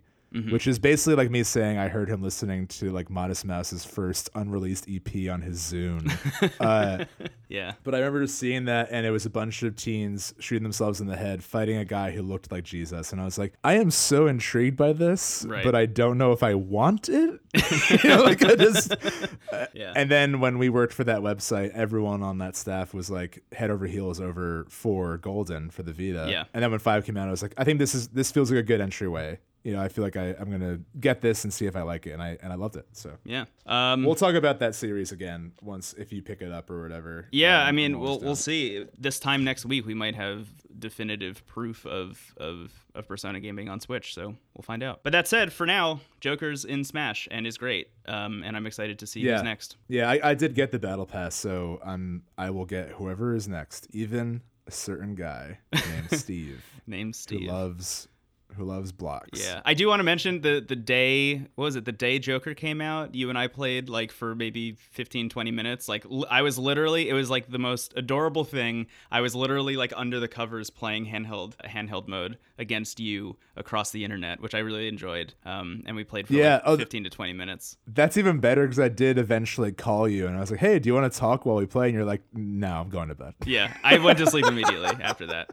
[0.51, 4.29] Which is basically like me saying I heard him listening to like Modest Mouse's first
[4.35, 6.11] unreleased EP on his Zune.
[6.59, 7.05] uh,
[7.47, 7.73] Yeah.
[7.83, 11.07] but I remember seeing that, and it was a bunch of teens shooting themselves in
[11.07, 13.89] the head, fighting a guy who looked like Jesus, and I was like, I am
[13.89, 15.63] so intrigued by this, Right.
[15.63, 17.39] but I don't know if I want it.
[18.03, 18.95] you know, like I just.
[19.73, 19.93] Yeah.
[19.95, 23.71] And then when we worked for that website, everyone on that staff was like head
[23.71, 26.27] over heels over for Golden for the Vita.
[26.29, 26.43] Yeah.
[26.53, 28.51] And then when Five came out, I was like, I think this is this feels
[28.51, 29.39] like a good entryway.
[29.63, 32.07] You know, I feel like I, I'm gonna get this and see if I like
[32.07, 32.87] it, and I and I loved it.
[32.93, 33.45] So yeah.
[33.65, 37.27] Um, we'll talk about that series again once if you pick it up or whatever.
[37.31, 38.85] Yeah, Um, I mean, we'll we'll see.
[38.97, 40.47] This time next week, we might have
[40.79, 45.01] definitive proof of of of Persona gaming on Switch, so we'll find out.
[45.03, 48.97] But that said, for now, Joker's in Smash and is great, um, and I'm excited
[48.99, 49.33] to see Yeah.
[49.35, 49.75] who's next.
[49.89, 53.47] Yeah, I, I did get the battle pass, so I'm I will get whoever is
[53.49, 57.51] next, even a certain guy named Steve Named Steve, who Steve.
[57.53, 58.07] loves
[58.55, 59.39] who loves blocks.
[59.43, 62.53] Yeah, I do want to mention the the day what was it the day Joker
[62.53, 63.15] came out.
[63.15, 65.87] You and I played like for maybe 15, 20 minutes.
[65.87, 68.87] Like l- I was literally, it was like the most adorable thing.
[69.11, 74.03] I was literally like under the covers playing handheld handheld mode against you across the
[74.03, 75.33] internet, which I really enjoyed.
[75.45, 77.77] Um, and we played for Yeah, like oh, fifteen to twenty minutes.
[77.87, 80.87] That's even better because I did eventually call you and I was like, "Hey, do
[80.87, 83.33] you want to talk while we play?" And you're like, "No, I'm going to bed."
[83.45, 85.51] Yeah, I went to sleep immediately after that.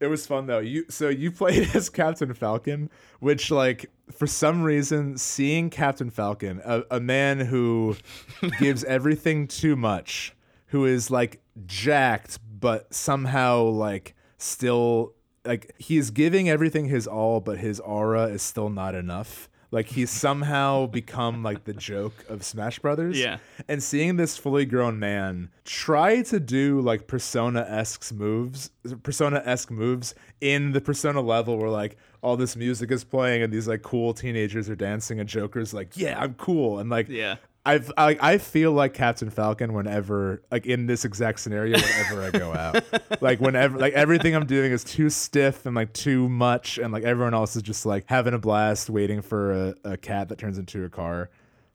[0.00, 0.60] It was fun though.
[0.60, 2.88] You so you played as Captain Falcon,
[3.20, 7.96] which like for some reason seeing Captain Falcon, a, a man who
[8.58, 10.34] gives everything too much,
[10.68, 15.12] who is like jacked but somehow like still
[15.44, 19.49] like he's giving everything his all, but his aura is still not enough.
[19.72, 23.18] Like he's somehow become like the joke of Smash Brothers.
[23.18, 23.38] Yeah.
[23.68, 28.70] And seeing this fully grown man try to do like Persona esque moves,
[29.02, 33.52] Persona esque moves in the Persona level where like all this music is playing and
[33.52, 36.80] these like cool teenagers are dancing and Joker's like, yeah, I'm cool.
[36.80, 37.36] And like, Yeah.
[37.66, 42.30] I've I, I feel like Captain Falcon whenever like in this exact scenario whenever I
[42.30, 42.84] go out.
[43.22, 47.04] Like whenever like everything I'm doing is too stiff and like too much and like
[47.04, 50.56] everyone else is just like having a blast waiting for a, a cat that turns
[50.56, 51.28] into a car.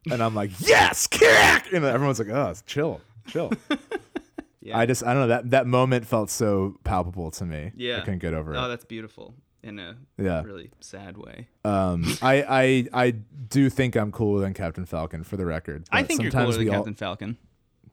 [0.10, 1.72] And I'm like yes kick!
[1.72, 3.52] And everyone's like oh chill chill.
[4.62, 4.80] Yeah.
[4.80, 7.72] I just I don't know that that moment felt so palpable to me.
[7.76, 7.98] Yeah.
[7.98, 8.66] I couldn't get over Oh, it.
[8.66, 9.36] oh that's beautiful
[9.66, 10.44] in a Yeah.
[10.44, 11.48] really sad way.
[11.66, 16.04] um I I I do think I'm cooler than Captain Falcon for the record I
[16.04, 17.38] think you're cooler than all- Captain Falcon.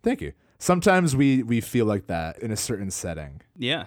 [0.03, 0.33] Thank you.
[0.59, 3.41] Sometimes we we feel like that in a certain setting.
[3.57, 3.87] Yeah,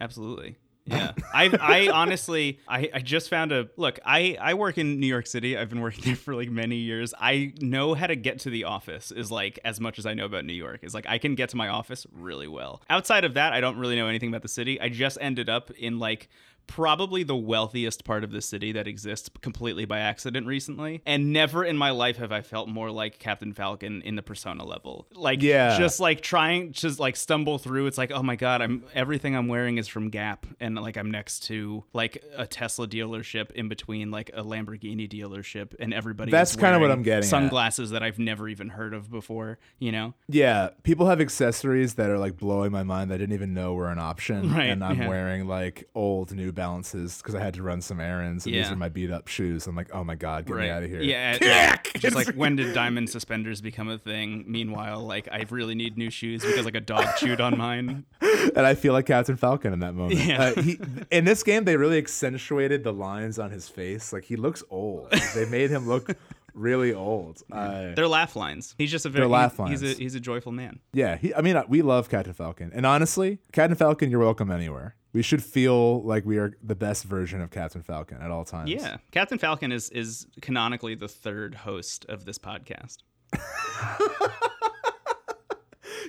[0.00, 0.56] absolutely.
[0.88, 3.98] Yeah, I I honestly I, I just found a look.
[4.04, 5.56] I I work in New York City.
[5.58, 7.12] I've been working there for like many years.
[7.20, 10.24] I know how to get to the office is like as much as I know
[10.26, 10.80] about New York.
[10.84, 12.82] Is like I can get to my office really well.
[12.88, 14.80] Outside of that, I don't really know anything about the city.
[14.80, 16.28] I just ended up in like
[16.66, 21.64] probably the wealthiest part of the city that exists completely by accident recently and never
[21.64, 25.42] in my life have i felt more like captain falcon in the persona level like
[25.42, 25.78] Yeah.
[25.78, 29.48] just like trying to like stumble through it's like oh my god i'm everything i'm
[29.48, 34.10] wearing is from gap and like i'm next to like a tesla dealership in between
[34.10, 37.30] like a lamborghini dealership and everybody That's kinda what I'm getting at.
[37.30, 42.10] sunglasses that i've never even heard of before you know Yeah, people have accessories that
[42.10, 44.52] are like blowing my mind that I didn't even know were an option.
[44.52, 45.08] Right, and I'm yeah.
[45.08, 48.76] wearing like old New Balances because I had to run some errands and these are
[48.76, 49.68] my beat up shoes.
[49.68, 51.00] I'm like, oh my god, get me out of here.
[51.00, 51.76] Yeah, yeah.
[51.98, 54.44] Just like when did diamond suspenders become a thing?
[54.48, 58.04] Meanwhile, like I really need new shoes because like a dog chewed on mine.
[58.20, 60.20] and I feel like Captain Falcon in that moment.
[60.20, 60.52] Yeah.
[60.56, 60.80] Uh, he,
[61.10, 64.12] in this game, they really accentuated the lines on his face.
[64.12, 65.10] Like he looks old.
[65.34, 66.16] they made him look
[66.56, 67.42] really old.
[67.52, 68.74] Uh, They're laugh lines.
[68.78, 69.98] He's just a very laugh He's a lines.
[69.98, 70.80] he's a joyful man.
[70.92, 74.50] yeah, he, I mean, uh, we love Captain Falcon, and honestly, Captain Falcon, you're welcome
[74.50, 74.96] anywhere.
[75.16, 78.68] We should feel like we are the best version of Captain Falcon at all times.
[78.68, 82.98] Yeah, Captain Falcon is is canonically the third host of this podcast.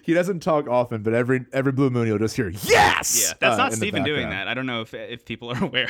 [0.04, 3.28] he doesn't talk often, but every every blue moon you'll just hear yes.
[3.30, 4.50] Yeah, that's uh, not Steven doing that.
[4.50, 5.90] I don't know if if people are aware.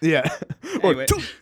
[0.00, 0.32] Yeah.
[0.84, 1.06] or Anyway.
[1.06, 1.34] "Toot."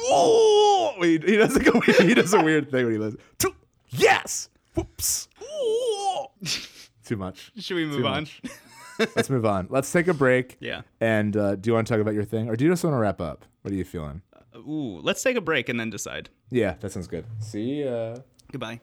[0.00, 3.16] oh, wait, he does like a weird, he does a weird thing when he does.
[3.90, 4.48] Yes.
[4.74, 5.28] Whoops.
[5.40, 6.32] Oh.
[7.04, 7.52] Too much.
[7.60, 8.26] Should we move Too on?
[9.00, 9.16] Much.
[9.16, 9.66] Let's move on.
[9.70, 10.56] Let's take a break.
[10.60, 10.82] Yeah.
[11.00, 12.94] And uh, do you want to talk about your thing, or do you just want
[12.94, 13.44] to wrap up?
[13.62, 14.22] What are you feeling?
[14.56, 16.28] Ooh, let's take a break and then decide.
[16.50, 17.24] Yeah, that sounds good.
[17.40, 18.16] See ya.
[18.52, 18.80] Goodbye.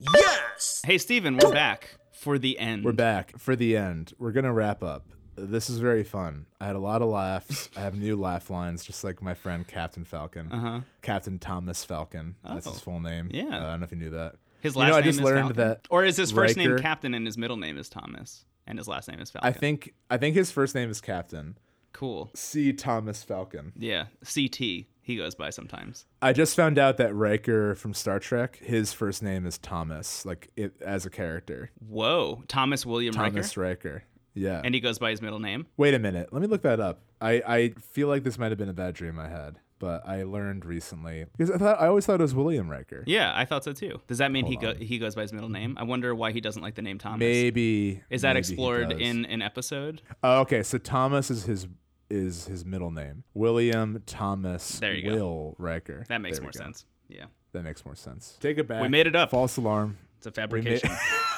[0.00, 0.82] Yes.
[0.84, 2.84] Hey, Steven, we're back for the end.
[2.84, 4.12] We're back for the end.
[4.18, 5.06] We're gonna wrap up.
[5.36, 6.46] This is very fun.
[6.60, 7.68] I had a lot of laughs.
[7.76, 10.50] I have new laugh lines, just like my friend Captain Falcon.
[10.52, 10.80] Uh-huh.
[11.02, 12.36] Captain Thomas Falcon.
[12.44, 12.78] That's his Oh.
[12.78, 13.30] full name.
[13.32, 13.44] Yeah.
[13.46, 14.36] Uh, I don't know if you knew that.
[14.60, 15.56] His You last know, I name just is learned Falcon?
[15.56, 18.88] that or is his first name Captain and his middle name is Thomas and his
[18.88, 19.48] last name is Falcon?
[19.48, 21.56] I think I think his first name is Captain,
[21.94, 22.30] Cool.
[22.34, 22.72] C.
[22.72, 23.72] Thomas Falcon.
[23.78, 24.06] Yeah.
[24.22, 24.86] CT.
[25.00, 26.06] He goes by sometimes.
[26.20, 30.50] I just found out that Riker from Star Trek, his first name is Thomas, like
[30.56, 31.70] it as a character.
[31.88, 32.42] Whoa.
[32.48, 33.30] Thomas William Riker.
[33.30, 34.02] Thomas Riker.
[34.34, 34.60] Yeah.
[34.64, 35.66] And he goes by his middle name.
[35.76, 36.32] Wait a minute.
[36.32, 37.02] Let me look that up.
[37.20, 40.22] I, I feel like this might have been a bad dream I had, but I
[40.22, 43.04] learned recently because I thought I always thought it was William Riker.
[43.06, 44.00] Yeah, I thought so too.
[44.06, 45.76] Does that mean he Hold go- he goes by his middle name?
[45.78, 47.18] I wonder why he doesn't like the name Thomas.
[47.20, 49.00] Maybe Is that maybe he explored does.
[49.00, 50.02] in an episode?
[50.22, 51.66] Oh, okay, so Thomas is his
[52.10, 53.24] is his middle name.
[53.34, 55.14] William Thomas There you go.
[55.16, 56.04] Will Riker.
[56.08, 56.84] That makes There more sense.
[57.08, 57.26] Yeah.
[57.52, 58.36] That makes more sense.
[58.40, 58.82] Take it back.
[58.82, 59.30] We made it up.
[59.30, 59.96] False alarm.
[60.18, 60.90] It's a We made- fabrication.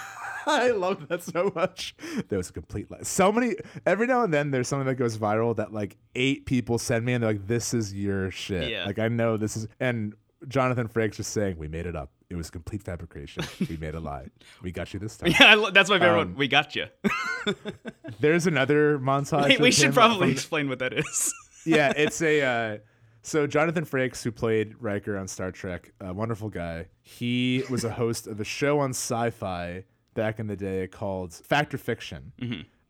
[0.49, 1.95] I love that so much.
[2.29, 2.99] There was a complete lie.
[3.03, 3.57] So many.
[3.85, 7.15] Every now and then, there's something that goes viral that like eight people send me,
[7.15, 8.85] and they're like, "This is your shit." Yeah.
[8.87, 9.67] Like I know this is.
[9.81, 10.15] And
[10.49, 12.11] Jonathan Frakes just saying, "We made it up.
[12.31, 13.45] It was complete fabrication.
[13.69, 14.27] we made a lie.
[14.63, 16.37] We got you this time." yeah, I lo- that's my favorite Um, one.
[16.37, 16.87] We got you.
[18.21, 19.49] There's another montage.
[19.49, 21.35] Wait, we should probably explain what that is.
[21.65, 22.43] yeah, it's a.
[22.43, 22.79] Uh,
[23.23, 26.87] so Jonathan Frakes, who played Riker on Star Trek, a wonderful guy.
[27.03, 29.85] He was a host of a show on Sci-Fi
[30.17, 32.33] back in the day called Fact or Fiction.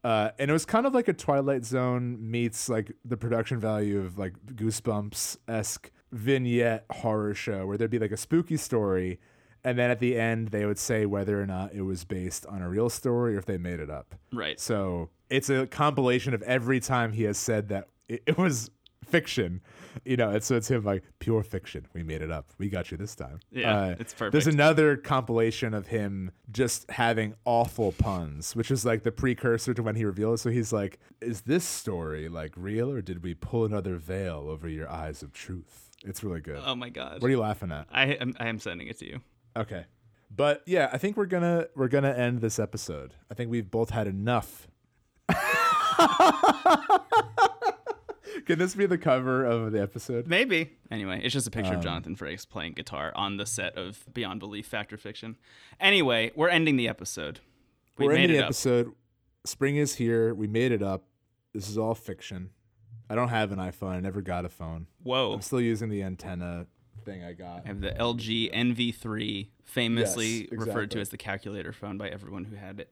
[0.02, 3.98] Uh, and it was kind of like a Twilight Zone meets like the production value
[4.00, 9.18] of like Goosebumps esque vignette horror show where there'd be like a spooky story,
[9.64, 12.62] and then at the end they would say whether or not it was based on
[12.62, 14.14] a real story or if they made it up.
[14.32, 14.60] right.
[14.60, 18.70] So it's a compilation of every time he has said that it, it was
[19.04, 19.60] fiction.
[20.04, 21.86] You know, it's so it's him like pure fiction.
[21.92, 22.50] We made it up.
[22.58, 23.40] We got you this time.
[23.54, 24.32] Uh, Yeah, it's perfect.
[24.32, 29.82] There's another compilation of him just having awful puns, which is like the precursor to
[29.82, 30.42] when he reveals.
[30.42, 34.68] So he's like, "Is this story like real, or did we pull another veil over
[34.68, 36.62] your eyes of truth?" It's really good.
[36.64, 37.22] Oh my god.
[37.22, 37.86] what are you laughing at?
[37.90, 39.20] I am, I am sending it to you.
[39.56, 39.86] Okay.
[40.34, 43.14] But yeah, I think we're gonna we're gonna end this episode.
[43.30, 44.68] I think we've both had enough.
[48.46, 50.26] Can this be the cover of the episode?
[50.28, 50.72] Maybe.
[50.90, 54.04] Anyway, it's just a Um, picture of Jonathan Frakes playing guitar on the set of
[54.12, 55.36] Beyond Belief Fact or Fiction.
[55.80, 57.40] Anyway, we're ending the episode.
[57.98, 58.44] We we're ending the up.
[58.46, 58.92] episode.
[59.44, 60.32] Spring is here.
[60.34, 61.04] We made it up.
[61.52, 62.50] This is all fiction.
[63.10, 63.90] I don't have an iPhone.
[63.90, 64.86] I never got a phone.
[65.02, 65.32] Whoa.
[65.34, 66.66] I'm still using the antenna
[67.04, 67.62] thing I got.
[67.64, 72.44] I have the LG enV3, famously Yes, referred to as the calculator phone by everyone
[72.44, 72.90] who had it.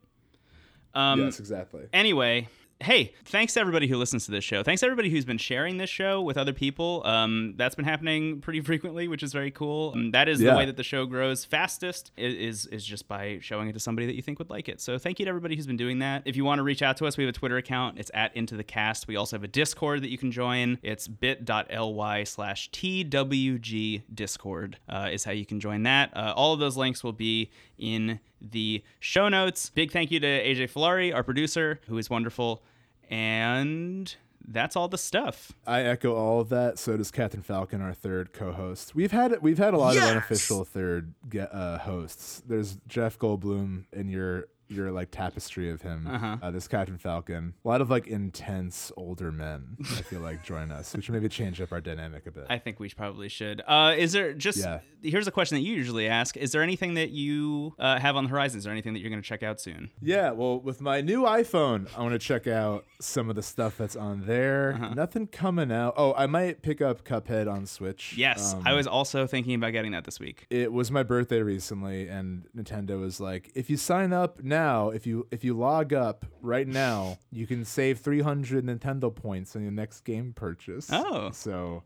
[0.94, 1.82] Um, yes, exactly.
[1.92, 2.48] Anyway,
[2.80, 4.62] hey, thanks to everybody who listens to this show.
[4.62, 7.02] Thanks to everybody who's been sharing this show with other people.
[7.04, 9.92] Um, that's been happening pretty frequently, which is very cool.
[9.94, 13.68] Um, that is the way that the show grows fastest is is just by showing
[13.68, 14.80] it to somebody that you think would like it.
[14.80, 16.22] So thank you to everybody who's been doing that.
[16.24, 17.98] If you want to reach out to us, we have a Twitter account.
[17.98, 19.08] It's at Into the Cast.
[19.08, 20.78] We also have a Discord that you can join.
[20.82, 26.14] It's bit.ly slash TWG Discord uh, is how you can join that.
[26.16, 29.70] Uh, all of those links will be in the show notes.
[29.70, 32.62] Big thank you to AJ Filari, our producer, who is wonderful.
[33.10, 34.14] And
[34.46, 35.52] that's all the stuff.
[35.66, 36.78] I echo all of that.
[36.78, 38.94] So does Captain Falcon, our third co-host.
[38.94, 40.04] We've had we've had a lot Yes!
[40.04, 42.42] of unofficial third ge- uh, hosts.
[42.46, 46.06] There's Jeff Goldblum in your your like tapestry of him.
[46.06, 46.36] Uh-huh.
[46.42, 47.54] Uh, there's Captain Falcon.
[47.64, 49.76] A lot of like intense older men.
[49.80, 52.46] I feel like join us, which maybe change up our dynamic a bit.
[52.50, 53.62] I think we probably should.
[53.66, 54.80] Uh, is there just Yeah.
[55.02, 58.24] here's a question that you usually ask: Is there anything that you uh, have on
[58.24, 58.58] the horizon?
[58.58, 59.90] Is there anything that you're going to check out soon?
[60.00, 63.76] Yeah, well, with my new iPhone, I want to check out some of the stuff
[63.76, 64.74] that's on there.
[64.74, 64.94] Uh-huh.
[64.94, 65.94] Nothing coming out.
[65.96, 68.14] Oh, I might pick up Cuphead on Switch.
[68.16, 70.46] Yes, Um, I was also thinking about getting that this week.
[70.50, 74.53] it was my birthday recently and Nintendo was like if you sign up now
[74.94, 79.62] if you if you log up right now you can save 300 Nintendo points on
[79.62, 81.30] your next game purchase Oh.
[81.32, 81.82] so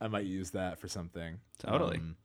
[0.00, 1.98] I might use that for something Totally.
[1.98, 2.16] Um,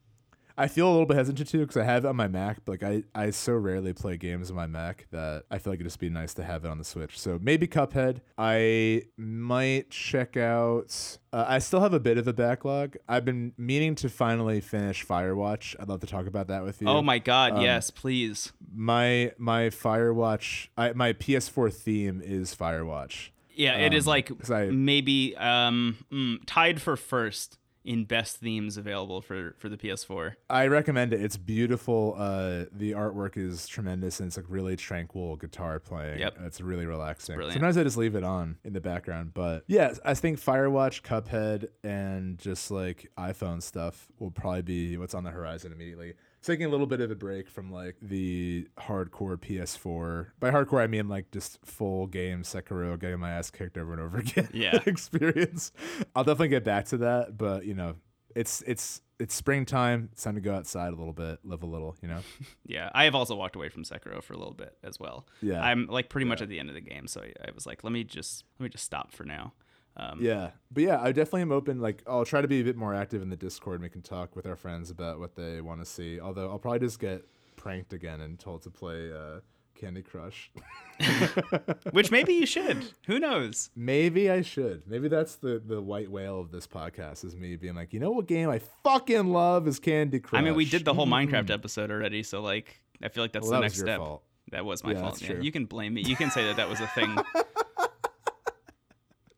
[0.57, 2.81] I feel a little bit hesitant to because I have it on my Mac, but
[2.81, 5.85] like I, I so rarely play games on my Mac that I feel like it'd
[5.85, 7.19] just be nice to have it on the Switch.
[7.19, 8.21] So maybe Cuphead.
[8.37, 11.17] I might check out.
[11.31, 12.97] Uh, I still have a bit of a backlog.
[13.07, 15.75] I've been meaning to finally finish Firewatch.
[15.79, 16.87] I'd love to talk about that with you.
[16.87, 17.53] Oh my God!
[17.53, 18.51] Um, yes, please.
[18.73, 20.69] My my Firewatch.
[20.77, 23.29] I, my PS4 theme is Firewatch.
[23.53, 28.37] Yeah, it is um, like 'cause I- maybe um, mm, tied for first in best
[28.37, 30.33] themes available for for the PS4.
[30.49, 31.21] I recommend it.
[31.21, 32.15] It's beautiful.
[32.17, 36.19] Uh, the artwork is tremendous, and it's like really tranquil guitar playing.
[36.19, 36.37] Yep.
[36.43, 37.35] it's really relaxing.
[37.35, 37.53] brilliant.
[37.53, 41.69] Sometimes I just leave it on in the background, but yeah, I think Firewatch, Cuphead,
[41.81, 46.13] and just like iPhone stuff will probably be what's on the horizon immediately.
[46.47, 50.27] Taking a little bit of a break from like the hardcore PS4.
[50.39, 54.01] By hardcore, I mean like just full game Sekiro, getting my ass kicked over and
[54.01, 54.47] over again.
[54.53, 54.79] Yeah.
[54.85, 55.73] experience.
[56.15, 57.95] I'll definitely get back to that, but you know,
[58.33, 60.07] it's it's it's springtime.
[60.13, 61.97] It's time to go outside a little bit, live a little.
[62.01, 62.19] You know.
[62.65, 65.27] Yeah, I have also walked away from Sekiro for a little bit as well.
[65.41, 65.61] Yeah.
[65.61, 67.83] I'm like pretty much at the end of the game, so I, I was like,
[67.83, 69.51] let me just let me just stop for now.
[69.97, 71.79] Um, Yeah, but yeah, I definitely am open.
[71.81, 73.75] Like, I'll try to be a bit more active in the Discord.
[73.75, 76.19] and We can talk with our friends about what they want to see.
[76.19, 77.23] Although I'll probably just get
[77.55, 79.39] pranked again and told to play uh,
[79.75, 80.51] Candy Crush.
[81.91, 82.85] Which maybe you should.
[83.07, 83.69] Who knows?
[83.75, 84.83] Maybe I should.
[84.87, 88.11] Maybe that's the the white whale of this podcast is me being like, you know
[88.11, 90.39] what game I fucking love is Candy Crush.
[90.39, 93.43] I mean, we did the whole Minecraft episode already, so like, I feel like that's
[93.43, 93.99] Well, the that next step.
[93.99, 94.23] fault.
[94.51, 95.21] That was my Yeah, fault.
[95.21, 96.01] Yeah, you can blame me.
[96.03, 97.15] You can say that that was a thing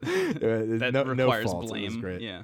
[0.80, 1.68] that no, no requires fault.
[1.68, 2.02] Blame.
[2.02, 2.22] great.
[2.22, 2.44] Yeah.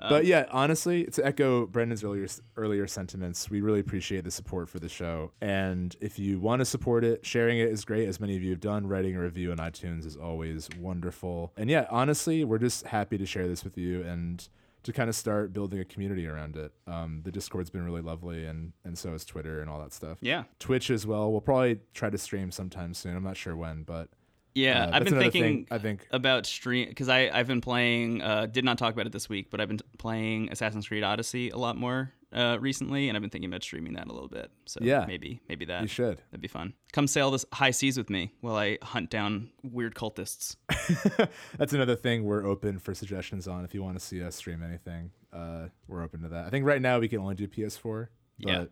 [0.00, 4.78] but yeah, honestly, to echo Brendan's earlier earlier sentiments, we really appreciate the support for
[4.78, 5.32] the show.
[5.40, 8.50] And if you want to support it, sharing it is great, as many of you
[8.50, 8.86] have done.
[8.86, 11.52] Writing a review on iTunes is always wonderful.
[11.56, 14.46] And yeah, honestly, we're just happy to share this with you and
[14.84, 16.72] to kind of start building a community around it.
[16.86, 20.18] Um, the Discord's been really lovely, and and so is Twitter and all that stuff.
[20.20, 20.44] Yeah.
[20.58, 21.32] Twitch as well.
[21.32, 23.16] We'll probably try to stream sometime soon.
[23.16, 24.10] I'm not sure when, but
[24.54, 28.22] Yeah, uh, I've been thinking thing I think about stream because I I've been playing.
[28.22, 31.50] Uh, did not talk about it this week, but I've been playing Assassin's Creed Odyssey
[31.50, 34.50] a lot more uh, recently, and I've been thinking about streaming that a little bit.
[34.66, 35.04] So Yeah.
[35.08, 36.18] maybe maybe that you should.
[36.30, 36.72] that'd be fun.
[36.92, 40.54] Come sail this high seas with me while I hunt down weird cultists.
[41.58, 43.64] That's another thing we're open for suggestions on.
[43.64, 46.46] If you want to see us stream anything, uh, we're open to that.
[46.46, 48.08] I think right now we can only do PS4.
[48.40, 48.64] But Yeah.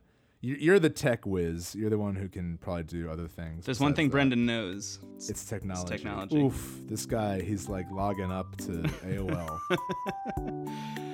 [0.42, 1.74] You- You're the tech whiz.
[1.74, 3.64] You're the one who can probably do other things.
[3.64, 4.12] There's one thing that.
[4.12, 4.98] Brendan knows.
[5.28, 5.88] It's technology.
[5.88, 6.36] technology.
[6.42, 8.72] Oof, this guy, he's like logging up to
[9.06, 9.58] AOL.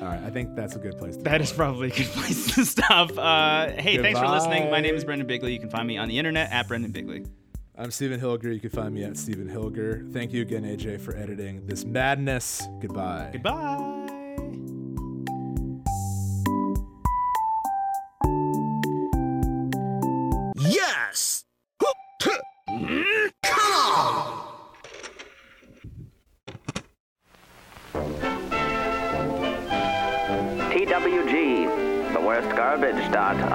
[0.00, 2.54] All right, I think that's a good place to That is probably a good place
[2.54, 3.10] to stop.
[3.16, 4.70] Uh, hey, thanks for listening.
[4.70, 5.52] My name is Brendan Bigley.
[5.52, 7.24] You can find me on the internet at Brendan Bigley.
[7.76, 8.52] I'm Stephen Hilger.
[8.52, 10.12] You can find me at Stephen Hilger.
[10.12, 12.66] Thank you again, AJ, for editing this madness.
[12.80, 13.30] Goodbye.
[13.32, 13.97] Goodbye.
[32.40, 33.48] TWG,